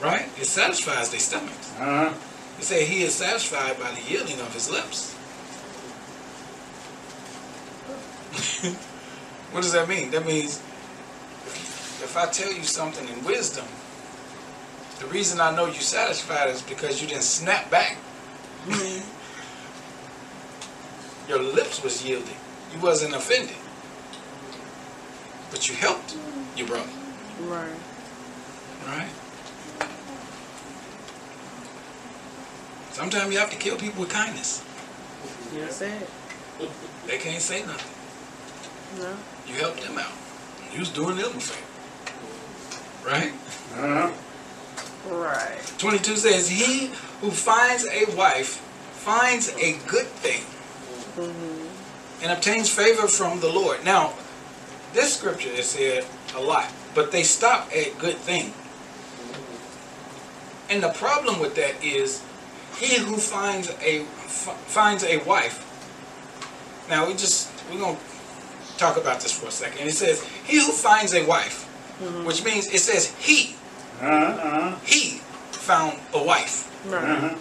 Right? 0.00 0.28
It 0.38 0.46
satisfies 0.46 1.10
their 1.10 1.20
stomachs. 1.20 1.74
Uh-huh. 1.78 2.12
He 2.56 2.62
said 2.62 2.86
he 2.86 3.02
is 3.02 3.14
satisfied 3.14 3.78
by 3.78 3.90
the 3.92 4.00
yielding 4.10 4.40
of 4.40 4.52
his 4.54 4.70
lips. 4.70 5.14
what 9.52 9.62
does 9.62 9.72
that 9.72 9.88
mean? 9.88 10.10
That 10.10 10.26
means 10.26 10.58
if, 11.46 12.02
if 12.04 12.16
I 12.16 12.26
tell 12.26 12.52
you 12.52 12.62
something 12.62 13.06
in 13.08 13.24
wisdom, 13.24 13.66
the 15.00 15.06
reason 15.06 15.40
I 15.40 15.54
know 15.54 15.66
you 15.66 15.80
satisfied 15.80 16.50
is 16.50 16.62
because 16.62 17.00
you 17.00 17.08
didn't 17.08 17.22
snap 17.22 17.70
back. 17.70 17.96
Your 21.28 21.38
lips 21.42 21.82
was 21.82 22.04
yielding. 22.04 22.36
You 22.74 22.80
wasn't 22.80 23.14
offended. 23.14 23.56
But 25.50 25.68
you 25.68 25.74
helped 25.74 26.16
your 26.56 26.66
brother. 26.66 26.90
Right. 27.42 27.72
Right? 28.86 29.08
Sometimes 33.00 33.32
you 33.32 33.38
have 33.38 33.48
to 33.48 33.56
kill 33.56 33.78
people 33.78 34.02
with 34.02 34.10
kindness. 34.10 34.62
That's 35.54 35.80
it. 35.80 36.06
They 37.06 37.16
can't 37.16 37.40
say 37.40 37.64
nothing. 37.64 37.90
No. 39.02 39.16
You 39.46 39.54
helped 39.58 39.80
them 39.80 39.96
out. 39.96 40.12
You 40.70 40.80
was 40.80 40.90
doing 40.90 41.16
them 41.16 41.32
a 41.34 41.40
favor. 41.40 41.66
Right? 43.10 43.32
Uh-huh. 43.74 44.12
Right. 45.16 45.74
22 45.78 46.16
says, 46.16 46.50
He 46.50 46.88
who 47.22 47.30
finds 47.30 47.86
a 47.86 48.04
wife 48.14 48.56
finds 48.92 49.48
a 49.56 49.78
good 49.86 50.06
thing 50.06 50.42
Mm-hmm. 51.16 52.22
and 52.22 52.32
obtains 52.32 52.68
favor 52.68 53.08
from 53.08 53.40
the 53.40 53.48
Lord. 53.48 53.82
Now, 53.82 54.12
this 54.92 55.16
scripture 55.16 55.48
is 55.48 55.70
said 55.70 56.04
a 56.36 56.40
lot, 56.40 56.70
but 56.94 57.10
they 57.12 57.22
stop 57.22 57.70
at 57.74 57.98
good 57.98 58.16
thing. 58.16 58.52
And 60.68 60.82
the 60.82 60.90
problem 60.90 61.40
with 61.40 61.56
that 61.56 61.82
is, 61.82 62.22
he 62.80 62.98
who 62.98 63.16
finds 63.16 63.68
a 63.82 64.00
f- 64.02 64.56
finds 64.66 65.04
a 65.04 65.18
wife. 65.24 65.66
Now 66.88 67.06
we 67.06 67.12
just 67.12 67.50
we're 67.70 67.78
gonna 67.80 67.98
talk 68.78 68.96
about 68.96 69.20
this 69.20 69.32
for 69.38 69.46
a 69.48 69.50
second. 69.50 69.86
It 69.86 69.94
says, 69.94 70.24
he 70.44 70.56
who 70.58 70.72
finds 70.72 71.12
a 71.14 71.22
wife, 71.26 71.64
which 72.24 72.42
means 72.44 72.66
it 72.72 72.80
says 72.80 73.14
he 73.18 73.54
Uh-huh. 74.00 74.76
he 74.86 75.20
found 75.52 75.98
a 76.14 76.22
wife. 76.24 76.66
Right. 76.88 77.04
Uh-huh. 77.04 77.34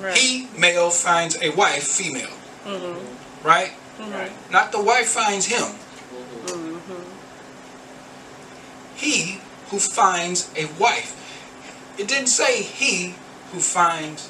Right. 0.00 0.16
He 0.16 0.48
male 0.56 0.90
finds 0.90 1.36
a 1.42 1.50
wife 1.50 1.82
female, 1.84 2.30
Mm-hmm. 2.64 3.46
right? 3.46 3.72
Right. 3.98 4.32
Not 4.50 4.70
the 4.72 4.80
wife 4.80 5.08
finds 5.08 5.46
him. 5.46 5.66
Mm-hmm. 6.46 7.02
he 8.96 9.40
who 9.70 9.78
finds 9.78 10.48
a 10.56 10.66
wife. 10.78 11.12
It 11.98 12.08
didn't 12.08 12.28
say 12.28 12.62
he 12.62 13.14
who 13.52 13.60
finds 13.60 14.28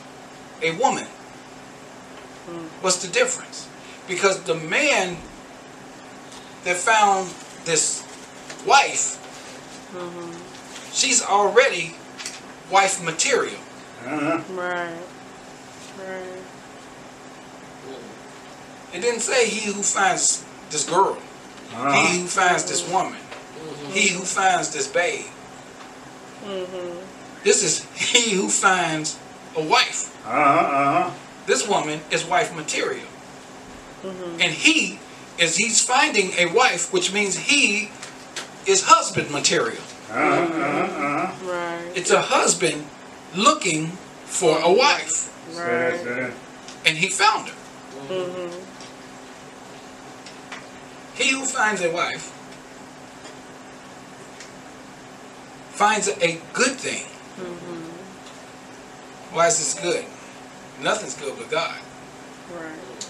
a 0.63 0.73
woman. 0.73 1.07
What's 2.81 3.01
the 3.05 3.13
difference? 3.13 3.69
Because 4.09 4.43
the 4.43 4.55
man 4.55 5.17
that 6.65 6.77
found 6.77 7.29
this 7.65 8.03
wife, 8.67 9.19
she's 10.93 11.23
already 11.23 11.95
wife 12.71 13.03
material. 13.03 13.59
Uh-huh. 14.05 14.43
Right. 14.55 14.99
Right. 15.99 16.43
It 18.93 19.01
didn't 19.01 19.21
say 19.21 19.49
he 19.49 19.73
who 19.73 19.83
finds 19.83 20.45
this 20.71 20.89
girl, 20.89 21.15
he 21.71 21.77
Uh-huh. 21.77 22.07
who 22.09 22.27
finds 22.27 22.65
this 22.65 22.87
woman, 22.91 23.17
he 23.93 24.09
who 24.09 24.23
finds 24.23 24.71
this 24.71 24.87
babe. 24.89 25.25
Mm-hmm. 26.45 26.99
This 27.45 27.63
is 27.63 27.87
he 27.95 28.35
who 28.35 28.49
finds 28.49 29.17
a 29.57 29.63
wife. 29.63 30.12
Uh-huh. 30.25 30.33
Uh-huh. 30.33 31.11
This 31.47 31.69
woman 31.69 32.01
is 32.11 32.25
wife 32.25 32.55
material. 32.55 33.07
Mm-hmm. 34.03 34.41
And 34.41 34.53
he 34.53 34.99
is 35.39 35.57
he's 35.57 35.85
finding 35.85 36.33
a 36.39 36.47
wife, 36.47 36.93
which 36.93 37.13
means 37.13 37.37
he 37.37 37.91
is 38.67 38.85
husband 38.85 39.31
material. 39.31 39.83
Uh-huh. 40.11 40.19
Uh-huh. 40.19 41.51
Right. 41.51 41.93
It's 41.95 42.11
a 42.11 42.21
husband 42.21 42.87
looking 43.35 43.89
for 44.27 44.59
a 44.63 44.73
wife. 44.73 45.31
Say 45.51 45.59
that, 45.59 46.01
say 46.01 46.23
Right. 46.23 46.33
And 46.87 46.97
he 46.99 47.09
found 47.09 47.49
her. 47.49 47.55
Mm-hmm. 48.09 48.59
He 51.15 51.31
who 51.31 51.45
finds 51.45 51.83
a 51.83 51.91
wife 51.93 52.33
finds 55.73 56.09
a 56.09 56.41
good 56.53 56.77
thing. 56.79 57.05
Mm-hmm. 57.37 59.35
Why 59.35 59.47
is 59.49 59.59
this 59.59 59.75
good? 59.75 60.05
Nothing's 60.83 61.15
good 61.15 61.37
but 61.37 61.51
God. 61.51 61.79
Right. 62.55 63.09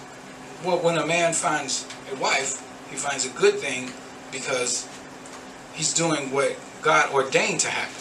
Well, 0.64 0.78
when 0.78 0.98
a 0.98 1.06
man 1.06 1.32
finds 1.32 1.86
a 2.12 2.16
wife, 2.16 2.60
he 2.90 2.96
finds 2.96 3.26
a 3.26 3.30
good 3.30 3.54
thing 3.54 3.90
because 4.30 4.88
he's 5.74 5.92
doing 5.94 6.30
what 6.30 6.56
God 6.82 7.12
ordained 7.12 7.60
to 7.60 7.68
happen. 7.68 7.94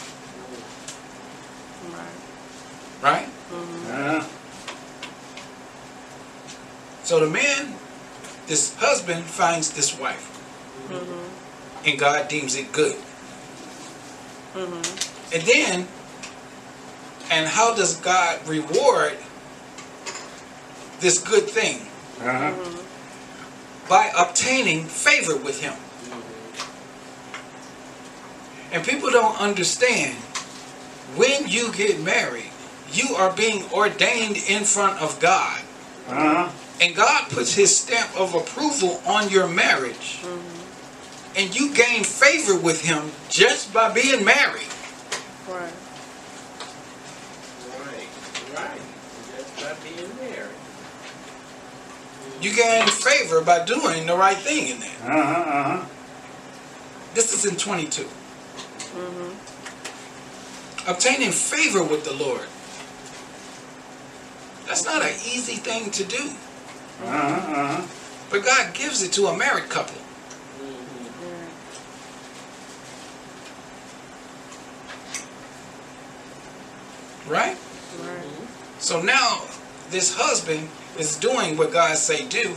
Right. 1.92 2.08
Right? 3.02 3.28
Mm-hmm. 3.52 3.92
Uh-huh. 3.92 4.28
So 7.04 7.20
the 7.20 7.30
man, 7.30 7.74
this 8.48 8.76
husband 8.76 9.24
finds 9.24 9.72
this 9.72 9.98
wife. 10.00 10.28
Mm-hmm. 10.90 11.88
and 11.88 12.00
God 12.00 12.28
deems 12.28 12.56
it 12.56 12.72
good. 12.74 12.96
Mm-hmm. 14.54 15.34
And 15.34 15.44
then, 15.44 15.88
and 17.32 17.48
how 17.48 17.74
does 17.74 17.96
God 17.98 18.46
reward 18.48 19.18
this 21.02 21.20
good 21.20 21.50
thing? 21.50 21.82
Uh-huh. 22.22 22.54
By 23.90 24.12
obtaining 24.18 24.86
favor 24.86 25.36
with 25.36 25.62
Him. 25.62 25.74
And 28.72 28.86
people 28.86 29.10
don't 29.12 29.40
understand 29.40 30.16
when 31.16 31.48
you 31.48 31.74
get 31.74 32.00
married, 32.00 32.52
you 32.94 33.16
are 33.16 33.34
being 33.34 33.66
ordained 33.74 34.38
in 34.48 34.64
front 34.64 35.02
of 35.02 35.20
God. 35.20 35.60
Uh-huh. 36.08 36.50
And 36.80 36.96
God 36.96 37.30
puts 37.30 37.54
His 37.54 37.76
stamp 37.76 38.18
of 38.18 38.34
approval 38.34 39.02
on 39.06 39.30
your 39.30 39.48
marriage. 39.48 40.20
And 41.36 41.54
you 41.58 41.74
gain 41.74 42.04
favor 42.04 42.58
with 42.58 42.84
Him 42.84 43.12
just 43.30 43.74
by 43.74 43.92
being 43.94 44.24
married. 44.24 44.68
Right, 45.48 45.74
right. 48.56 48.82
Just 49.38 49.56
by 49.58 49.76
being 49.84 50.10
married. 50.18 50.56
You 52.42 52.54
gain 52.56 52.88
favor 52.88 53.42
by 53.42 53.64
doing 53.66 54.08
the 54.08 54.16
right 54.18 54.38
thing 54.38 54.70
in 54.70 54.80
there. 54.80 54.90
Uh-huh. 55.04 55.42
Uh-huh. 55.42 55.86
This 57.14 57.34
is 57.34 57.46
in 57.46 57.56
22. 57.56 58.02
Mm-hmm. 58.04 59.30
Obtaining 60.90 61.32
favor 61.32 61.84
with 61.84 62.04
the 62.04 62.14
Lord. 62.14 62.48
That's 64.68 64.84
not 64.86 65.04
an 65.04 65.14
easy 65.24 65.56
thing 65.58 65.92
to 65.92 66.04
do. 66.04 66.32
Uh-huh. 67.04 67.08
Uh-huh. 67.08 67.88
But 68.32 68.44
God 68.44 68.74
gives 68.74 69.04
it 69.04 69.12
to 69.14 69.28
a 69.28 69.38
married 69.38 69.70
couple. 69.70 69.98
Mhm. 70.62 71.50
Right. 77.30 77.56
Right? 77.56 77.58
Right. 78.08 78.26
So 78.80 79.02
now 79.02 79.42
this 79.92 80.16
husband 80.16 80.70
is 80.98 81.18
doing 81.18 81.58
what 81.58 81.72
God 81.72 81.98
say 81.98 82.28
do, 82.28 82.56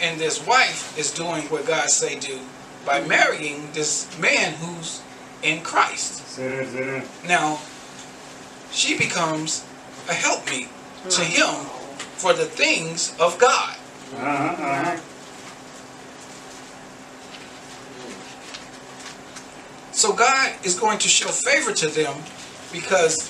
and 0.00 0.20
this 0.20 0.46
wife 0.46 0.96
is 0.98 1.12
doing 1.12 1.44
what 1.44 1.66
God 1.66 1.90
say 1.90 2.18
do 2.18 2.40
by 2.86 3.00
marrying 3.04 3.70
this 3.72 4.08
man 4.18 4.54
who's 4.54 5.02
in 5.42 5.62
Christ. 5.62 6.26
Sit 6.26 6.72
there. 6.72 7.04
Now, 7.26 7.60
she 8.70 8.96
becomes 8.96 9.64
a 10.08 10.14
helpmeet 10.14 10.68
to 11.10 11.22
him 11.22 11.54
for 12.16 12.32
the 12.32 12.44
things 12.44 13.14
of 13.20 13.38
God. 13.38 13.76
Uh-huh. 14.14 14.62
Uh-huh. 14.62 15.00
So 19.92 20.12
God 20.12 20.54
is 20.64 20.78
going 20.78 20.98
to 20.98 21.08
show 21.08 21.28
favor 21.28 21.72
to 21.72 21.88
them 21.88 22.14
because 22.72 23.28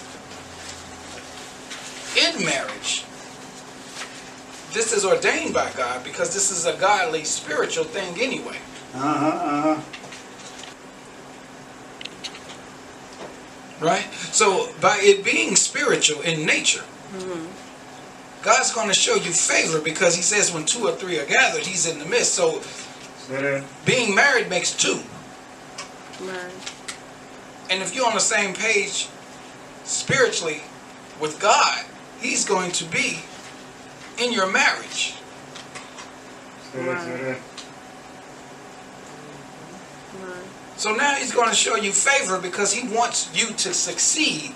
in 2.16 2.44
marriage, 2.44 3.04
this 4.72 4.92
is 4.92 5.04
ordained 5.04 5.54
by 5.54 5.70
God 5.76 6.04
because 6.04 6.32
this 6.34 6.50
is 6.50 6.66
a 6.66 6.76
godly 6.76 7.24
spiritual 7.24 7.84
thing 7.84 8.20
anyway. 8.20 8.58
Uh-huh. 8.94 9.26
Uh-huh. 9.26 9.80
Right? 13.80 14.12
So 14.32 14.72
by 14.80 14.98
it 15.00 15.24
being 15.24 15.54
spiritual 15.56 16.20
in 16.22 16.44
nature, 16.44 16.84
Mm-hmm. 17.12 18.44
God's 18.44 18.72
going 18.72 18.88
to 18.88 18.94
show 18.94 19.14
you 19.14 19.32
favor 19.32 19.80
because 19.80 20.14
he 20.14 20.22
says 20.22 20.52
when 20.52 20.64
two 20.64 20.86
or 20.86 20.92
three 20.92 21.18
are 21.18 21.26
gathered, 21.26 21.66
he's 21.66 21.86
in 21.86 21.98
the 21.98 22.04
midst. 22.04 22.34
So 22.34 22.62
being 23.84 24.14
married 24.14 24.48
makes 24.48 24.74
two. 24.74 25.00
Right. 26.20 26.52
And 27.70 27.82
if 27.82 27.94
you're 27.94 28.06
on 28.06 28.14
the 28.14 28.20
same 28.20 28.54
page 28.54 29.08
spiritually 29.84 30.62
with 31.20 31.40
God, 31.40 31.84
He's 32.20 32.44
going 32.44 32.72
to 32.72 32.84
be 32.84 33.20
in 34.20 34.32
your 34.32 34.50
marriage. 34.50 35.14
Sit 36.72 36.84
there, 36.84 36.98
sit 37.00 37.20
there. 37.20 37.38
Right. 40.22 40.44
So 40.76 40.94
now 40.94 41.14
He's 41.14 41.32
going 41.32 41.48
to 41.48 41.54
show 41.54 41.76
you 41.76 41.92
favor 41.92 42.38
because 42.38 42.72
He 42.72 42.88
wants 42.88 43.30
you 43.34 43.48
to 43.54 43.74
succeed 43.74 44.54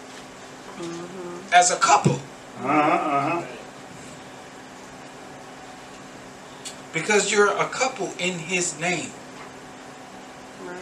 Mm-hmm. 0.79 1.53
as 1.55 1.71
a 1.71 1.77
couple. 1.77 2.15
Uh-huh. 2.59 2.69
Uh-huh. 2.69 3.47
Because 6.95 7.31
you're 7.31 7.55
a 7.57 7.67
couple 7.69 8.13
in 8.19 8.39
His 8.39 8.79
name. 8.81 9.11
Right. 10.65 10.77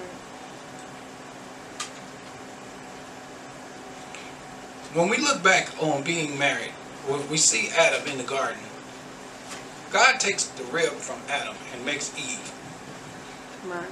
When 4.95 5.09
we 5.09 5.19
look 5.19 5.43
back 5.43 5.71
on 5.83 6.03
being 6.03 6.39
married, 6.39 6.73
we 7.31 7.37
see 7.37 7.69
Adam 7.77 8.07
in 8.09 8.19
the 8.19 8.25
garden, 8.25 8.59
God 9.93 10.21
takes 10.21 10.45
the 10.45 10.65
rib 10.65 10.93
from 10.93 11.21
Adam 11.29 11.57
and 11.75 11.85
makes 11.85 12.17
Eve. 12.17 12.53
Right. 13.67 13.89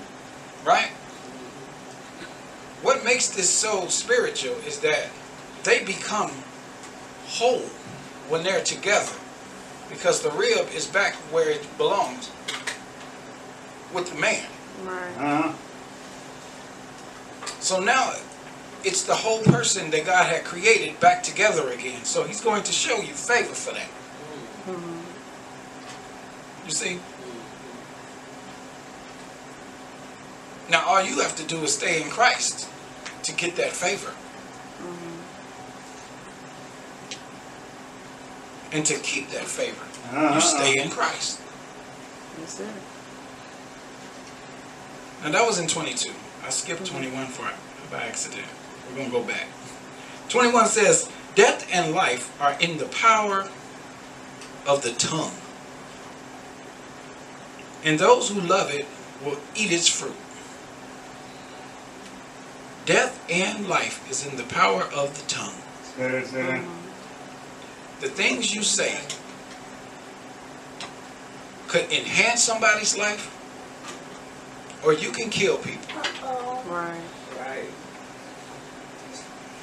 Right? 0.64 0.90
What 2.82 3.04
makes 3.04 3.28
this 3.30 3.50
so 3.50 3.88
spiritual 3.88 4.54
is 4.66 4.78
that 4.80 5.08
they 5.64 5.84
become 5.84 6.30
whole 7.26 7.66
when 8.28 8.44
they're 8.44 8.62
together 8.62 9.12
because 9.90 10.22
the 10.22 10.30
rib 10.30 10.68
is 10.74 10.86
back 10.86 11.14
where 11.32 11.50
it 11.50 11.66
belongs 11.76 12.30
with 13.92 14.12
the 14.12 14.20
man. 14.20 14.46
Right. 14.84 15.18
Uh-huh. 15.18 15.52
So 17.60 17.80
now 17.80 18.12
it's 18.84 19.02
the 19.02 19.14
whole 19.14 19.42
person 19.42 19.90
that 19.90 20.06
God 20.06 20.26
had 20.26 20.44
created 20.44 21.00
back 21.00 21.22
together 21.22 21.70
again. 21.70 22.04
So 22.04 22.22
he's 22.22 22.40
going 22.40 22.62
to 22.62 22.72
show 22.72 22.98
you 22.98 23.12
favor 23.14 23.54
for 23.54 23.74
that. 23.74 23.88
Mm-hmm. 24.68 24.97
You 26.68 26.74
see? 26.74 27.00
Now 30.70 30.84
all 30.86 31.02
you 31.02 31.20
have 31.22 31.34
to 31.36 31.44
do 31.44 31.56
is 31.62 31.72
stay 31.74 32.02
in 32.02 32.10
Christ 32.10 32.68
to 33.22 33.32
get 33.32 33.56
that 33.56 33.70
favor. 33.72 34.10
Mm-hmm. 34.10 35.14
And 38.76 38.84
to 38.84 38.98
keep 38.98 39.30
that 39.30 39.44
favor, 39.46 39.82
Uh-huh. 40.12 40.34
you 40.34 40.40
stay 40.42 40.74
in 40.82 40.90
Christ. 40.90 41.40
That's 42.38 42.60
it. 42.60 42.66
Now 45.24 45.30
that 45.30 45.46
was 45.46 45.58
in 45.58 45.68
22. 45.68 46.12
I 46.44 46.50
skipped 46.50 46.84
21 46.84 47.26
for 47.28 47.50
by 47.90 48.02
accident. 48.02 48.44
We're 48.90 48.98
gonna 48.98 49.10
go 49.10 49.22
back. 49.22 49.46
21 50.28 50.66
says, 50.68 51.08
"Death 51.34 51.66
and 51.72 51.94
life 51.94 52.28
are 52.42 52.56
in 52.60 52.76
the 52.76 52.84
power 52.86 53.48
of 54.66 54.82
the 54.82 54.92
tongue, 54.92 55.32
and 57.84 57.98
those 57.98 58.28
who 58.28 58.40
love 58.40 58.70
it 58.72 58.86
will 59.24 59.38
eat 59.54 59.72
its 59.72 59.88
fruit." 59.88 60.16
Death 62.86 63.20
and 63.28 63.68
life 63.68 64.00
is 64.10 64.24
in 64.26 64.36
the 64.36 64.44
power 64.44 64.82
of 64.84 65.14
the 65.18 65.26
tongue. 65.28 65.54
Sit 65.84 66.10
there, 66.10 66.24
sit 66.24 66.32
there. 66.32 66.64
The 68.00 68.08
things 68.08 68.54
you 68.54 68.62
say 68.62 68.98
could 71.66 71.92
enhance 71.92 72.42
somebody's 72.42 72.96
life, 72.96 73.30
or 74.84 74.94
you 74.94 75.10
can 75.10 75.28
kill 75.28 75.58
people. 75.58 75.84
Right. 76.66 77.00
Right. 77.38 77.70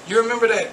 You 0.08 0.22
remember 0.22 0.48
that 0.48 0.70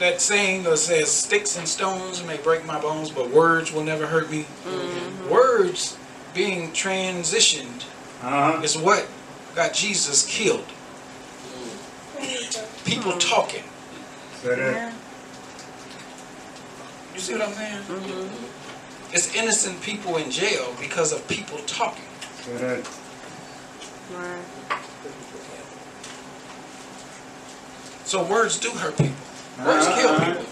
that 0.00 0.20
saying 0.20 0.64
that 0.64 0.78
says 0.78 1.10
sticks 1.10 1.56
and 1.56 1.68
stones 1.68 2.24
may 2.24 2.38
break 2.38 2.64
my 2.64 2.80
bones, 2.80 3.10
but 3.10 3.30
words 3.30 3.70
will 3.72 3.84
never 3.84 4.06
hurt 4.06 4.30
me. 4.30 4.46
Mm-hmm. 4.66 5.30
Words 5.30 5.96
being 6.34 6.70
transitioned 6.72 7.84
Uh-huh. 8.22 8.60
is 8.62 8.76
what 8.76 9.06
got 9.54 9.72
Jesus 9.72 10.26
killed. 10.26 10.64
People 12.84 13.12
talking. 13.18 13.62
Yeah. 14.44 14.92
You 17.14 17.20
see 17.20 17.32
what 17.34 17.42
I'm 17.48 17.54
saying? 17.54 17.82
Mm-hmm. 17.84 19.14
It's 19.14 19.34
innocent 19.36 19.80
people 19.82 20.16
in 20.16 20.30
jail 20.30 20.74
because 20.80 21.12
of 21.12 21.26
people 21.28 21.58
talking. 21.66 22.04
Right. 22.60 22.84
So 28.04 28.24
words 28.24 28.58
do 28.58 28.70
hurt 28.70 28.96
people. 28.96 29.14
Words 29.64 29.86
kill 29.86 30.08
Uh-huh. 30.10 30.24
people. 30.26 30.44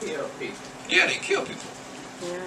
They 0.00 0.06
kill 0.08 0.28
people. 0.38 0.56
Yeah, 0.88 1.06
they 1.06 1.16
kill 1.16 1.42
people. 1.44 1.70
Yeah. 2.22 2.38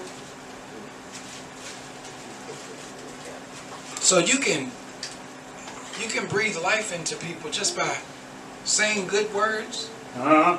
So 4.10 4.18
you 4.18 4.40
can 4.40 4.72
you 6.02 6.10
can 6.10 6.26
breathe 6.26 6.58
life 6.58 6.92
into 6.92 7.16
people 7.16 7.52
just 7.52 7.78
by 7.78 7.96
saying 8.64 9.06
good 9.06 9.32
words, 9.36 9.92
Uh-huh. 10.16 10.58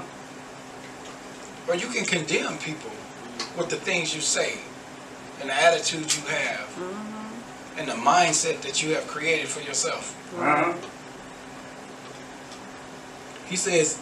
or 1.67 1.75
you 1.75 1.89
can 1.89 2.05
condemn 2.05 2.59
people 2.59 2.93
with 3.59 3.69
the 3.69 3.75
things 3.75 4.15
you 4.15 4.21
say 4.21 4.61
and 5.41 5.51
the 5.51 5.55
attitude 5.67 6.15
you 6.15 6.23
have 6.31 6.69
Mm-hmm. 6.79 7.81
and 7.81 7.89
the 7.89 7.95
mindset 7.95 8.61
that 8.63 8.85
you 8.85 8.95
have 8.95 9.09
created 9.09 9.49
for 9.49 9.63
yourself. 9.67 10.15
Uh-huh. 10.39 10.73
He 13.49 13.57
says, 13.57 13.99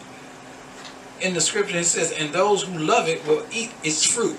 in 1.23 1.33
the 1.33 1.41
scripture, 1.41 1.79
it 1.79 1.87
says, 1.87 2.13
and 2.13 2.35
those 2.35 2.65
who 2.65 2.79
love 2.79 3.09
it 3.09 3.27
will 3.27 3.47
eat 3.51 3.73
its 3.83 4.05
fruit. 4.05 4.39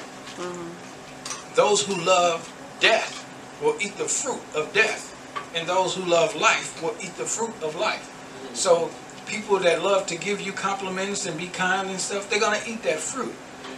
Those 1.56 1.82
who 1.82 1.96
love 1.96 2.46
death 2.80 3.19
will 3.62 3.76
eat 3.82 3.98
the 3.98 4.06
fruit 4.06 4.42
of 4.56 4.72
death. 4.74 5.16
And 5.56 5.68
those 5.68 5.96
who 5.96 6.04
love 6.04 6.36
life 6.36 6.82
will 6.82 6.96
eat 7.02 7.16
the 7.16 7.26
fruit 7.26 7.54
of 7.64 7.76
life. 7.76 8.10
So 8.54 8.92
people 9.26 9.60
that 9.60 9.82
love 9.84 10.06
to 10.08 10.18
give 10.18 10.42
you 10.42 10.52
compliments 10.52 11.26
and 11.26 11.38
be 11.38 11.48
kind 11.48 11.90
and 11.90 12.00
stuff, 12.00 12.30
they're 12.30 12.40
going 12.40 12.60
to 12.60 12.70
eat 12.70 12.84
that 12.84 13.00
fruit. 13.00 13.34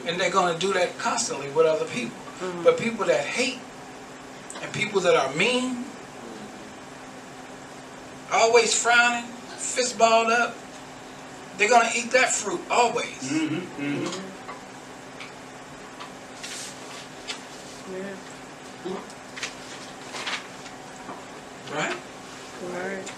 And 0.06 0.20
they're 0.20 0.32
going 0.32 0.54
to 0.54 0.60
do 0.60 0.74
that 0.74 0.98
constantly 0.98 1.50
with 1.52 1.66
other 1.66 1.86
people. 1.86 2.18
But 2.64 2.78
people 2.80 3.06
that 3.06 3.24
hate 3.24 3.60
and 4.62 4.74
people 4.74 5.00
that 5.02 5.16
are 5.16 5.32
mean, 5.36 5.86
always 8.34 8.74
frowning, 8.74 9.30
fist 9.58 9.98
balled 9.98 10.32
up, 10.32 10.56
they're 11.58 11.70
going 11.70 11.88
to 11.88 11.98
eat 11.98 12.12
that 12.12 12.32
fruit 12.34 12.62
always. 12.70 13.06
Mm-hmm. 13.06 13.84
Mm-hmm. 13.84 14.32
Yeah. 17.94 18.16
Right? 21.74 21.96
Right. 22.74 23.12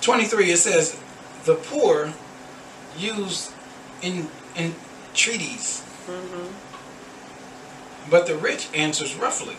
23 0.00 0.50
it 0.50 0.56
says 0.58 0.98
the 1.44 1.54
poor 1.54 2.12
use 2.98 3.52
in 4.02 4.28
in 4.56 4.74
treaties 5.14 5.82
Mm-hmm. 6.06 6.50
but 8.10 8.26
the 8.26 8.36
rich 8.36 8.68
answers 8.74 9.14
roughly 9.14 9.56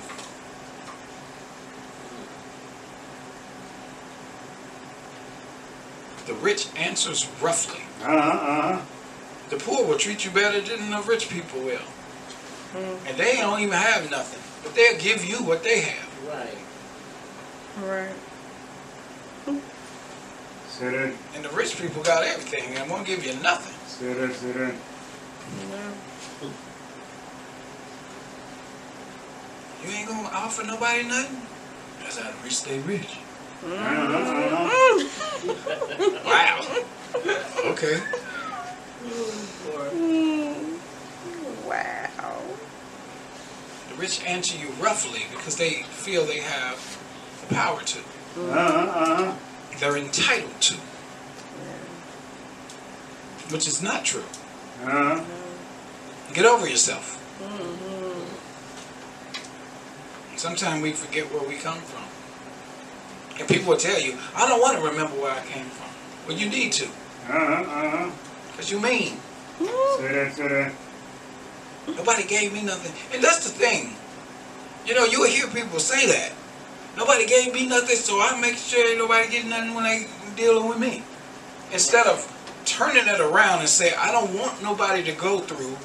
the 6.27 6.33
rich 6.35 6.67
answers 6.75 7.27
roughly 7.41 7.81
Uh-huh. 8.03 8.13
Uh-huh. 8.15 8.81
the 9.49 9.57
poor 9.57 9.85
will 9.85 9.97
treat 9.97 10.25
you 10.25 10.31
better 10.31 10.61
than 10.61 10.89
the 10.91 11.01
rich 11.01 11.29
people 11.29 11.59
will 11.61 11.81
Mm. 12.73 12.97
and 13.07 13.17
they 13.17 13.37
don't 13.37 13.61
even 13.61 13.71
have 13.73 14.11
nothing 14.11 14.41
but 14.61 14.75
they'll 14.75 14.97
give 14.99 15.23
you 15.23 15.37
what 15.37 15.63
they 15.63 15.79
have 15.81 16.09
Right. 16.27 16.57
Right. 17.77 18.15
Say 20.69 20.89
that. 20.91 21.13
and 21.35 21.45
the 21.45 21.49
rich 21.49 21.77
people 21.79 22.03
got 22.03 22.23
everything 22.23 22.75
and 22.75 22.89
won't 22.89 23.05
give 23.07 23.25
you 23.25 23.33
nothing 23.41 23.73
Say 23.87 24.13
that. 24.13 24.33
Say 24.35 24.51
that. 24.51 24.73
Yeah. 25.69 25.91
you 29.83 29.89
ain't 29.95 30.07
gonna 30.07 30.27
offer 30.29 30.63
nobody 30.65 31.03
nothing 31.03 31.41
that's 32.01 32.17
how 32.17 32.29
the 32.31 32.37
rich 32.43 32.55
stay 32.57 32.79
rich 32.79 33.17
Uh-huh. 33.63 34.17
Uh-huh. 34.65 36.19
wow 36.25 37.71
okay 37.71 38.01
Or 39.73 39.85
Mm. 39.91 40.79
Wow. 41.65 42.41
The 43.89 43.95
rich 43.95 44.23
answer 44.25 44.57
you 44.57 44.69
roughly 44.81 45.21
because 45.31 45.55
they 45.57 45.83
feel 45.83 46.25
they 46.25 46.39
have 46.39 46.77
the 46.77 47.04
power 47.49 47.81
to. 47.81 47.99
Uh-huh. 47.99 48.59
Uh-huh. 48.59 49.33
They're 49.79 49.97
entitled 49.97 50.59
to, 50.61 50.75
which 53.51 53.67
is 53.67 53.81
not 53.81 54.05
true. 54.05 54.23
Uh-huh. 54.83 55.23
Get 56.33 56.45
over 56.45 56.67
yourself. 56.67 57.21
Mm-hmm. 57.41 58.21
Sometimes 60.37 60.81
we 60.83 60.91
forget 60.93 61.25
where 61.31 61.43
we 61.47 61.55
come 61.55 61.79
from. 61.79 62.03
And 63.39 63.47
people 63.47 63.69
will 63.71 63.77
tell 63.79 63.99
you, 63.99 64.17
I 64.35 64.47
don't 64.47 64.61
want 64.61 64.77
to 64.79 64.85
remember 64.85 65.15
where 65.19 65.31
I 65.33 65.41
came 65.45 65.65
from. 65.65 65.89
Well, 66.27 66.37
you 66.37 66.49
need 66.49 66.71
to, 66.73 66.85
Uh-huh. 66.85 67.37
Uh-huh. 67.37 68.11
because 68.51 68.71
you 68.71 68.79
mean. 68.79 69.17
Say 69.59 70.11
that. 70.11 70.33
Say 70.33 70.47
that. 70.47 70.71
Nobody 71.87 72.23
gave 72.23 72.51
me 72.53 72.63
nothing. 72.63 72.93
And 73.13 73.23
that's 73.23 73.43
the 73.43 73.49
thing. 73.51 73.95
You 74.85 74.93
know, 74.95 75.05
you 75.05 75.19
will 75.21 75.29
hear 75.29 75.47
people 75.47 75.79
say 75.79 76.07
that. 76.07 76.31
Nobody 76.97 77.25
gave 77.25 77.53
me 77.53 77.67
nothing, 77.67 77.95
so 77.97 78.19
I 78.21 78.39
make 78.39 78.55
sure 78.57 78.87
ain't 78.87 78.97
nobody 78.99 79.29
get 79.29 79.45
nothing 79.45 79.73
when 79.73 79.83
they 79.83 80.07
dealing 80.35 80.67
with 80.69 80.79
me. 80.79 81.03
Instead 81.71 82.07
of 82.07 82.31
turning 82.65 83.07
it 83.07 83.19
around 83.19 83.59
and 83.59 83.69
say, 83.69 83.93
I 83.95 84.11
don't 84.11 84.33
want 84.33 84.61
nobody 84.63 85.03
to 85.03 85.11
go 85.11 85.39
through 85.39 85.75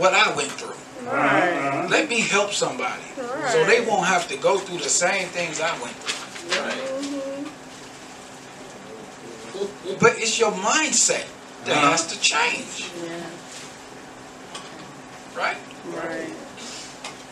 what 0.00 0.14
I 0.14 0.34
went 0.34 0.50
through. 0.52 0.74
Right. 1.06 1.86
Let 1.90 2.08
me 2.08 2.20
help 2.20 2.52
somebody. 2.52 3.02
So 3.50 3.64
they 3.66 3.84
won't 3.84 4.06
have 4.06 4.28
to 4.28 4.36
go 4.36 4.58
through 4.58 4.78
the 4.78 4.88
same 4.88 5.28
things 5.28 5.60
I 5.60 5.70
went 5.82 5.94
through. 5.96 6.62
right. 6.62 6.78
But 10.00 10.18
it's 10.18 10.38
your 10.38 10.52
mindset 10.52 11.26
that 11.64 11.76
Uh-huh. 11.76 11.90
has 11.92 12.06
to 12.06 12.18
change, 12.20 12.90
Yeah. 13.04 13.10
right? 15.36 15.56
Right. 15.86 16.32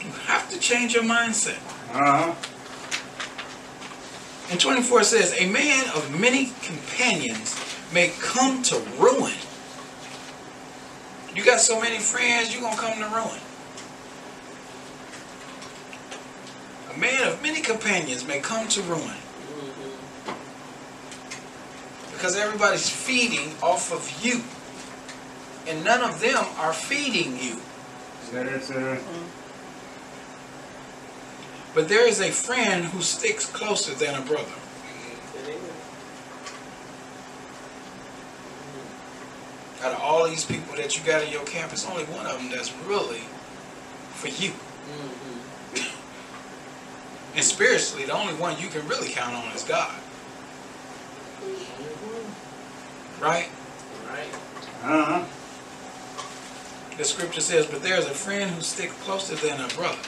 You 0.05 0.13
have 0.27 0.49
to 0.51 0.59
change 0.59 0.95
your 0.95 1.05
mindset. 1.05 1.57
Uh-huh. 1.93 2.35
And 4.51 4.59
24 4.59 5.05
says, 5.05 5.37
A 5.39 5.47
man 5.47 5.85
of 5.95 6.21
many 6.21 6.47
companions 6.63 7.57
may 7.93 8.13
come 8.21 8.63
to 8.65 8.79
ruin. 8.99 9.35
You 11.35 11.45
got 11.45 11.61
so 11.61 11.81
many 11.81 11.99
friends, 11.99 12.53
you're 12.53 12.61
going 12.61 12.75
to 12.75 12.81
come 12.81 12.99
to 12.99 13.05
ruin. 13.15 13.41
A 16.93 16.99
man 16.99 17.29
of 17.29 17.41
many 17.41 17.61
companions 17.61 18.27
may 18.27 18.41
come 18.41 18.67
to 18.69 18.83
ruin. 18.83 19.17
Because 22.13 22.37
everybody's 22.37 22.91
feeding 22.91 23.55
off 23.63 23.93
of 23.93 24.25
you. 24.25 24.43
And 25.69 25.85
none 25.85 26.03
of 26.03 26.21
them 26.21 26.45
are 26.59 26.73
feeding 26.73 27.39
you. 27.39 27.61
Say 28.23 28.43
that. 28.43 28.65
Say 28.65 28.75
that. 28.75 29.01
But 31.75 31.89
there 31.89 32.07
is 32.07 32.21
a 32.21 32.31
friend 32.31 32.85
who 32.85 33.01
sticks 33.01 33.47
closer 33.47 33.95
than 33.95 34.21
a 34.21 34.25
brother. 34.27 34.53
It 35.47 35.51
is. 35.51 35.61
Out 39.83 39.93
of 39.93 40.01
all 40.01 40.29
these 40.29 40.45
people 40.45 40.77
that 40.77 40.99
you 40.99 41.05
got 41.05 41.23
in 41.23 41.31
your 41.33 41.45
campus, 41.45 41.87
only 41.87 42.05
one 42.05 42.27
of 42.27 42.37
them 42.39 42.51
that's 42.51 42.73
really 42.87 43.23
for 44.15 44.29
you. 44.29 44.53
Mhm. 44.53 45.87
And 47.37 47.45
spiritually, 47.45 48.05
the 48.05 48.13
only 48.13 48.35
one 48.35 48.59
you 48.61 48.69
can 48.69 48.87
really 48.89 49.09
count 49.09 49.35
on 49.35 49.53
is 49.53 49.63
God. 49.63 49.95
Right? 53.21 53.49
Right. 54.09 54.29
Uh-huh. 54.83 55.25
The 56.97 57.05
scripture 57.05 57.41
says, 57.41 57.67
But 57.67 57.83
there's 57.83 58.07
a 58.07 58.15
friend 58.15 58.51
who 58.51 58.61
sticks 58.61 58.95
closer 59.05 59.37
than 59.37 59.61
a 59.61 59.69
brother. 59.69 59.99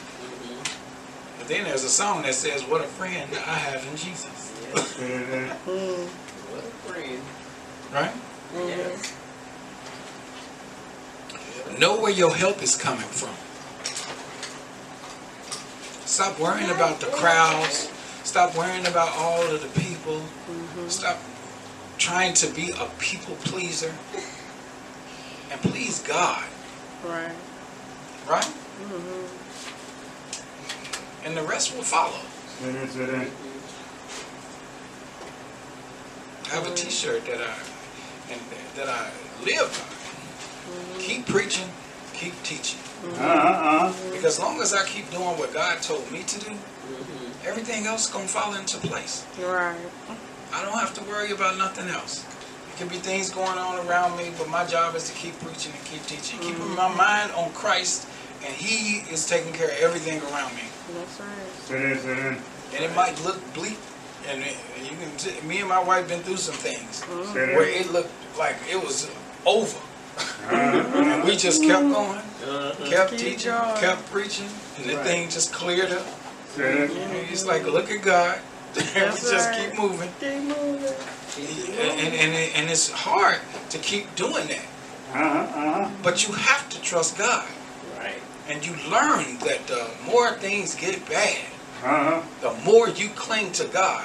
Then 1.53 1.65
there's 1.65 1.85
a 1.85 1.91
song 1.91 2.23
that 2.23 2.35
says, 2.35 2.63
What 2.63 2.81
a 2.81 2.87
friend 2.87 3.31
I 3.35 3.57
have 3.69 3.87
in 3.87 3.95
Jesus. 3.95 4.59
Yes. 4.75 4.97
Mm. 4.97 6.07
What 6.49 6.65
a 6.65 6.69
friend. 6.89 7.23
Right? 7.93 8.11
Yes. 8.55 9.15
Know 11.79 12.01
where 12.01 12.11
your 12.11 12.35
help 12.35 12.63
is 12.63 12.75
coming 12.75 13.05
from. 13.05 13.35
Stop 16.07 16.41
worrying 16.41 16.71
about 16.71 17.01
the 17.01 17.09
crowds. 17.09 17.93
Stop 18.25 18.57
worrying 18.57 18.87
about 18.87 19.15
all 19.19 19.43
of 19.43 19.61
the 19.61 19.81
people. 19.83 20.23
Stop 20.89 21.19
trying 21.99 22.33
to 22.33 22.47
be 22.55 22.71
a 22.71 22.87
people 22.99 23.35
pleaser. 23.45 23.93
And 25.51 25.61
please 25.61 25.99
God. 26.01 26.45
Right. 27.05 27.35
Right? 28.27 28.43
Mm-hmm. 28.43 29.42
And 31.25 31.37
the 31.37 31.43
rest 31.43 31.75
will 31.75 31.83
follow. 31.83 32.19
Say 32.61 32.73
that. 33.07 33.29
I 36.45 36.55
have 36.55 36.67
a 36.67 36.75
T-shirt 36.75 37.25
that 37.27 37.41
I 37.41 37.55
and 38.31 38.41
that 38.77 38.89
I 38.89 39.11
live 39.45 39.71
by. 40.97 41.01
Keep 41.01 41.27
preaching, 41.27 41.69
keep 42.13 42.41
teaching. 42.43 42.79
Uh-huh. 43.05 43.93
Because 44.11 44.39
as 44.39 44.41
long 44.41 44.61
as 44.61 44.75
I 44.75 44.85
keep 44.85 45.11
doing 45.11 45.37
what 45.39 45.53
God 45.53 45.83
told 45.83 46.11
me 46.13 46.23
to 46.23 46.41
do, 46.41 46.53
everything 47.45 47.87
else 47.87 48.09
gonna 48.11 48.29
fall 48.29 48.55
into 48.55 48.79
place. 48.79 49.25
Right. 49.41 49.77
I 50.53 50.63
don't 50.63 50.79
have 50.79 50.95
to 50.95 51.03
worry 51.05 51.33
about 51.33 51.57
nothing 51.59 51.89
else. 51.89 52.25
It 52.73 52.77
can 52.79 52.89
be 52.89 52.97
things 52.97 53.31
going 53.31 53.59
on 53.59 53.87
around 53.87 54.17
me, 54.17 54.31
but 54.39 54.49
my 54.49 54.65
job 54.67 54.95
is 54.95 55.09
to 55.09 55.15
keep 55.15 55.39
preaching 55.41 55.73
and 55.73 55.85
keep 55.87 56.05
teaching, 56.07 56.39
keeping 56.41 56.75
my 56.75 56.95
mind 56.95 57.33
on 57.33 57.51
Christ, 57.53 58.07
and 58.45 58.55
He 58.55 59.01
is 59.13 59.27
taking 59.27 59.53
care 59.53 59.69
of 59.69 59.77
everything 59.81 60.21
around 60.33 60.55
me. 60.57 60.63
That's 60.95 61.21
right. 61.21 61.29
Say 61.65 61.83
that. 61.95 62.01
Say 62.01 62.15
that. 62.15 62.39
And 62.75 62.85
it 62.85 62.95
might 62.97 63.23
look 63.25 63.39
bleak, 63.55 63.79
and, 64.29 64.43
it, 64.43 64.57
you 64.83 64.97
can. 64.97 65.11
T- 65.19 65.41
me 65.47 65.61
and 65.61 65.69
my 65.69 65.83
wife 65.83 66.09
been 66.09 66.21
through 66.23 66.39
some 66.39 66.55
things 66.55 67.05
Say 67.33 67.55
where 67.55 67.69
it 67.69 67.93
looked 67.93 68.13
like 68.39 68.57
it 68.71 68.77
was 68.83 69.11
over, 69.45 69.77
Uh-huh. 69.77 70.55
and 70.55 71.25
we 71.25 71.37
just 71.37 71.63
kept 71.63 71.83
going, 71.83 72.19
Uh-huh. 72.19 72.73
kept 72.89 73.11
Keep 73.11 73.21
teaching, 73.21 73.53
going. 73.53 73.77
kept 73.81 74.11
preaching, 74.11 74.49
and 74.79 74.87
the 74.89 74.97
Right. 74.97 75.07
thing 75.07 75.29
just 75.29 75.53
cleared 75.53 75.93
up. 75.93 76.07
Say 76.57 76.85
it. 76.85 77.27
He's 77.29 77.45
like, 77.45 77.65
look 77.67 77.91
at 77.91 78.03
God. 78.03 78.39
we 78.77 78.83
That's 78.95 79.31
just 79.31 79.51
right. 79.51 79.71
keep 79.71 79.79
moving. 79.79 80.11
Keep 80.21 80.43
moving. 80.43 80.95
And, 81.81 82.01
and, 82.01 82.15
and, 82.15 82.35
and 82.57 82.71
it's 82.71 82.91
hard 82.91 83.39
to 83.71 83.79
keep 83.79 84.15
doing 84.17 84.49
that. 84.49 84.65
Uh-huh, 85.13 85.25
uh-huh. 85.29 85.91
But 86.03 86.27
you 86.27 86.33
have 86.35 86.69
to 86.71 86.81
trust 86.81 87.19
God. 87.19 87.45
And 88.53 88.67
you 88.67 88.75
learn 88.91 89.39
that 89.39 89.67
the 89.67 89.89
more 90.05 90.33
things 90.35 90.75
get 90.75 91.09
bad, 91.09 91.39
Uh-huh. 91.83 92.21
the 92.43 92.53
more 92.71 92.87
you 92.87 93.09
cling 93.17 93.51
to 93.53 93.65
God. 93.65 94.05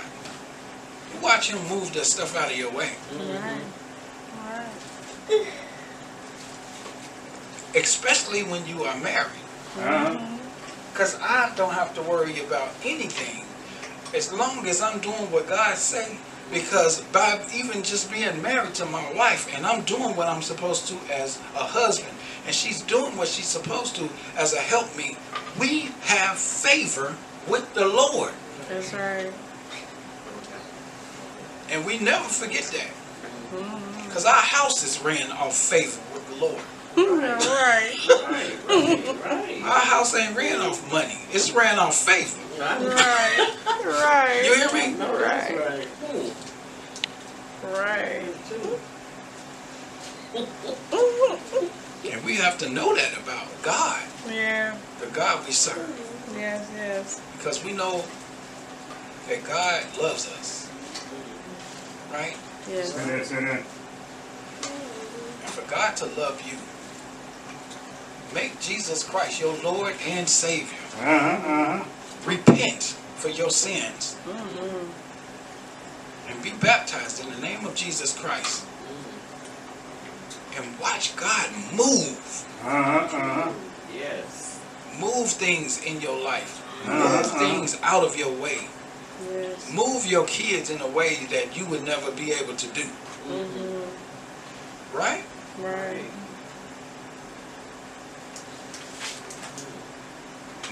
You 1.14 1.20
watch 1.20 1.52
Him 1.52 1.60
move 1.68 1.94
the 1.94 2.06
stuff 2.06 2.34
out 2.38 2.50
of 2.50 2.58
your 2.58 2.72
way. 2.72 2.92
Right. 3.14 3.62
Right. 4.48 5.48
Especially 7.76 8.44
when 8.44 8.66
you 8.66 8.86
are 8.86 8.98
married. 9.00 9.44
Uh-huh. 9.78 10.18
Because 10.94 11.20
I 11.22 11.52
don't 11.58 11.74
have 11.74 11.94
to 11.96 12.02
worry 12.02 12.40
about 12.40 12.70
anything 12.86 13.44
as 14.16 14.32
long 14.32 14.66
as 14.66 14.82
I'm 14.82 15.00
doing 15.00 15.30
what 15.30 15.50
God 15.50 15.76
say. 15.76 16.18
Because 16.54 17.02
by 17.12 17.42
even 17.54 17.84
just 17.84 18.10
being 18.10 18.42
married 18.42 18.74
to 18.76 18.86
my 18.86 19.12
wife 19.14 19.54
and 19.54 19.66
I'm 19.66 19.82
doing 19.84 20.16
what 20.16 20.30
I'm 20.30 20.42
supposed 20.42 20.88
to 20.88 20.96
as 21.12 21.38
a 21.54 21.66
husband 21.66 22.17
and 22.48 22.56
she's 22.56 22.82
doing 22.82 23.16
what 23.18 23.28
she's 23.28 23.46
supposed 23.46 23.96
to 23.98 24.10
as 24.38 24.54
a 24.54 24.58
helpmeet, 24.60 25.18
we 25.60 25.90
have 26.02 26.38
favor 26.38 27.14
with 27.48 27.72
the 27.74 27.86
Lord. 27.86 28.32
That's 28.70 28.94
right. 28.94 29.32
And 31.70 31.86
we 31.86 32.00
never 32.00 32.24
forget 32.24 32.64
that. 32.64 32.90
Mhm. 33.54 34.06
Because 34.06 34.26
our 34.26 34.34
house 34.42 34.82
is 34.84 35.00
ran 35.02 35.30
off 35.34 35.56
favor 35.58 36.00
with 36.14 36.28
the 36.30 36.36
Lord. 36.36 36.62
right. 36.98 37.38
Right. 37.46 38.58
Right. 38.70 39.26
Right. 39.26 39.62
Our 39.64 39.80
house 39.80 40.16
ain't 40.16 40.36
ran 40.36 40.62
off 40.62 40.82
money. 40.92 41.20
It's 41.32 41.52
ran 41.52 41.78
off 41.78 41.96
favor. 41.96 42.40
Right. 42.60 42.82
Right. 42.88 43.86
Right. 43.86 44.44
You 44.46 44.56
hear 44.56 44.72
me? 44.74 44.98
No, 44.98 45.18
that's 45.20 45.52
right. 45.54 45.86
Hmm. 45.86 46.30
Right. 47.74 48.24
And 52.12 52.24
we 52.26 52.36
have 52.36 52.58
to 52.60 52.70
know 52.70 52.96
that 52.96 53.18
about 53.18 53.48
God, 53.64 54.02
Yeah. 54.30 54.76
the 55.00 55.08
God 55.08 55.46
we 55.46 55.52
serve. 55.52 55.88
Yes. 56.36 56.68
Yes. 56.76 57.22
Because 57.38 57.64
we 57.64 57.74
know 57.74 58.04
that 59.28 59.44
God 59.46 59.84
loves 60.02 60.28
us. 60.40 60.68
Right? 62.12 62.36
Yes. 62.70 62.94
Say 62.94 63.20
it, 63.20 63.26
say 63.26 63.36
it. 63.38 63.64
And 65.44 65.52
for 65.54 65.70
God 65.70 65.96
to 65.98 66.06
love 66.20 66.42
you, 66.42 66.58
make 68.34 68.60
Jesus 68.60 69.04
Christ 69.04 69.40
your 69.42 69.56
Lord 69.64 69.96
and 70.08 70.28
Savior. 70.28 70.78
Uh-huh, 71.00 71.14
uh-huh. 71.14 71.84
Repent 72.26 72.84
for 73.18 73.30
your 73.30 73.50
sins 73.50 74.16
Mhm. 74.28 74.90
and 76.30 76.42
be 76.44 76.52
baptized 76.52 77.20
in 77.22 77.30
the 77.32 77.38
name 77.40 77.66
of 77.66 77.74
Jesus 77.76 78.14
Christ. 78.14 78.64
And 80.58 80.80
watch 80.80 81.16
God 81.16 81.50
move. 81.72 82.46
Uh-huh, 82.64 83.18
uh-huh. 83.18 83.54
Yes. 83.94 84.60
Move 85.00 85.30
things 85.30 85.84
in 85.86 86.02
your 86.02 86.20
life. 86.24 86.64
Uh-huh, 86.84 86.94
Move 86.94 87.26
uh-huh. 87.26 87.40
things 87.40 87.78
out 87.84 88.04
of 88.04 88.18
your 88.18 88.32
way. 88.42 88.68
Yes. 89.32 89.74
Move 89.74 90.06
your 90.06 90.26
kids 90.26 90.70
in 90.70 90.82
a 90.82 90.88
way 90.88 91.26
that 91.32 91.56
you 91.56 91.66
would 91.68 91.84
never 91.84 92.12
be 92.12 92.32
able 92.32 92.56
to 92.56 92.68
do. 92.74 92.84
Mm-hmm. 92.84 94.98
Right? 94.98 95.24
Right. 95.60 96.04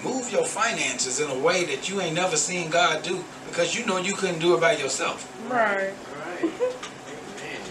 Move 0.03 0.31
your 0.31 0.45
finances 0.45 1.19
in 1.19 1.29
a 1.29 1.39
way 1.39 1.65
that 1.65 1.89
you 1.89 2.01
ain't 2.01 2.15
never 2.15 2.37
seen 2.37 2.69
God 2.69 3.03
do 3.03 3.23
because 3.47 3.75
you 3.75 3.85
know 3.85 3.97
you 3.97 4.13
couldn't 4.13 4.39
do 4.39 4.55
it 4.55 4.61
by 4.61 4.73
yourself. 4.73 5.31
Right. 5.49 5.93
Right. 6.13 6.43
Amen. 6.43 7.61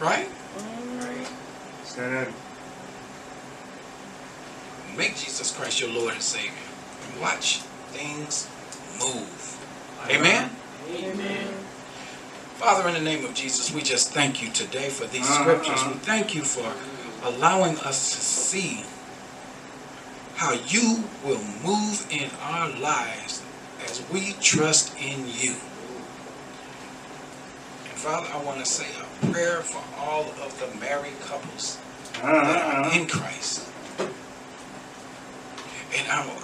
Right? 0.00 0.28
Say 1.92 2.22
it. 2.22 2.28
Make 4.96 5.14
Jesus 5.16 5.54
Christ 5.54 5.78
your 5.80 5.90
Lord 5.90 6.14
and 6.14 6.22
Savior. 6.22 6.52
And 7.12 7.20
watch 7.20 7.58
things 7.92 8.48
move. 8.98 9.58
Amen? 10.08 10.50
Amen. 10.90 11.48
Father, 12.56 12.88
in 12.88 12.94
the 12.94 13.00
name 13.00 13.26
of 13.26 13.34
Jesus, 13.34 13.74
we 13.74 13.82
just 13.82 14.10
thank 14.12 14.42
you 14.42 14.48
today 14.50 14.88
for 14.88 15.06
these 15.06 15.28
Uh-huh. 15.28 15.42
scriptures. 15.42 15.84
We 15.86 15.94
thank 16.00 16.34
you 16.34 16.42
for 16.42 16.72
allowing 17.24 17.76
us 17.80 18.10
to 18.14 18.20
see 18.20 18.84
how 20.36 20.52
you 20.52 21.04
will 21.22 21.40
move 21.62 22.06
in 22.10 22.30
our 22.40 22.68
lives 22.70 23.42
as 23.86 24.02
we 24.10 24.32
trust 24.40 24.96
in 24.98 25.26
you. 25.28 25.56
And 28.04 28.10
Father, 28.10 28.26
I 28.34 28.42
want 28.44 28.58
to 28.58 28.66
say 28.66 28.86
a 29.00 29.26
prayer 29.32 29.60
for 29.60 29.80
all 29.96 30.24
of 30.42 30.58
the 30.58 30.66
married 30.80 31.20
couples 31.20 31.78
that 32.14 32.24
Uh-huh, 32.24 32.36
are 32.36 32.80
uh-huh. 32.86 32.98
in 33.00 33.06
Christ. 33.06 33.68
And 35.96 36.10
I 36.10 36.26
want 36.26 36.40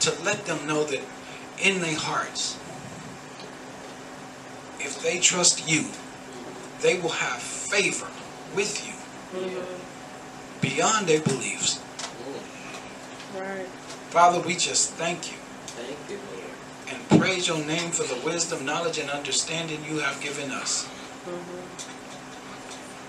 to 0.00 0.22
let 0.22 0.44
them 0.44 0.66
know 0.66 0.84
that 0.84 1.00
in 1.62 1.80
their 1.80 1.96
hearts, 1.96 2.58
if 4.78 5.00
they 5.02 5.20
trust 5.20 5.66
you, 5.66 5.86
they 6.82 6.98
will 7.00 7.08
have 7.08 7.40
favor 7.40 8.08
with 8.54 8.86
you 8.86 8.92
beyond 10.60 11.06
their 11.06 11.20
beliefs. 11.22 11.80
Right. 13.34 13.66
Father, 14.10 14.40
we 14.40 14.54
just 14.54 14.90
thank 14.94 15.30
you 15.32 15.38
Thank 15.68 16.10
you, 16.10 16.18
Lord. 16.34 16.52
and 16.88 17.07
praise 17.18 17.48
your 17.48 17.58
name 17.64 17.90
for 17.90 18.04
the 18.04 18.20
wisdom, 18.24 18.64
knowledge, 18.64 18.98
and 18.98 19.10
understanding 19.10 19.78
you 19.88 19.98
have 19.98 20.20
given 20.20 20.50
us. 20.50 20.86
Mhm. 21.26 21.34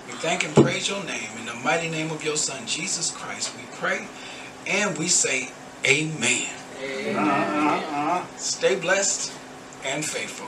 We 0.07 0.13
thank 0.15 0.43
and 0.43 0.55
praise 0.55 0.89
your 0.89 1.03
name 1.03 1.29
in 1.37 1.45
the 1.45 1.53
mighty 1.55 1.89
name 1.89 2.11
of 2.11 2.23
your 2.23 2.37
Son, 2.37 2.65
Jesus 2.65 3.11
Christ. 3.11 3.51
We 3.55 3.63
pray 3.77 4.07
and 4.67 4.97
we 4.97 5.07
say, 5.07 5.51
Amen. 5.85 6.49
Uh-huh, 6.81 7.29
uh-huh. 7.29 8.21
Stay 8.37 8.75
blessed 8.75 9.31
and 9.85 10.03
faithful. 10.03 10.47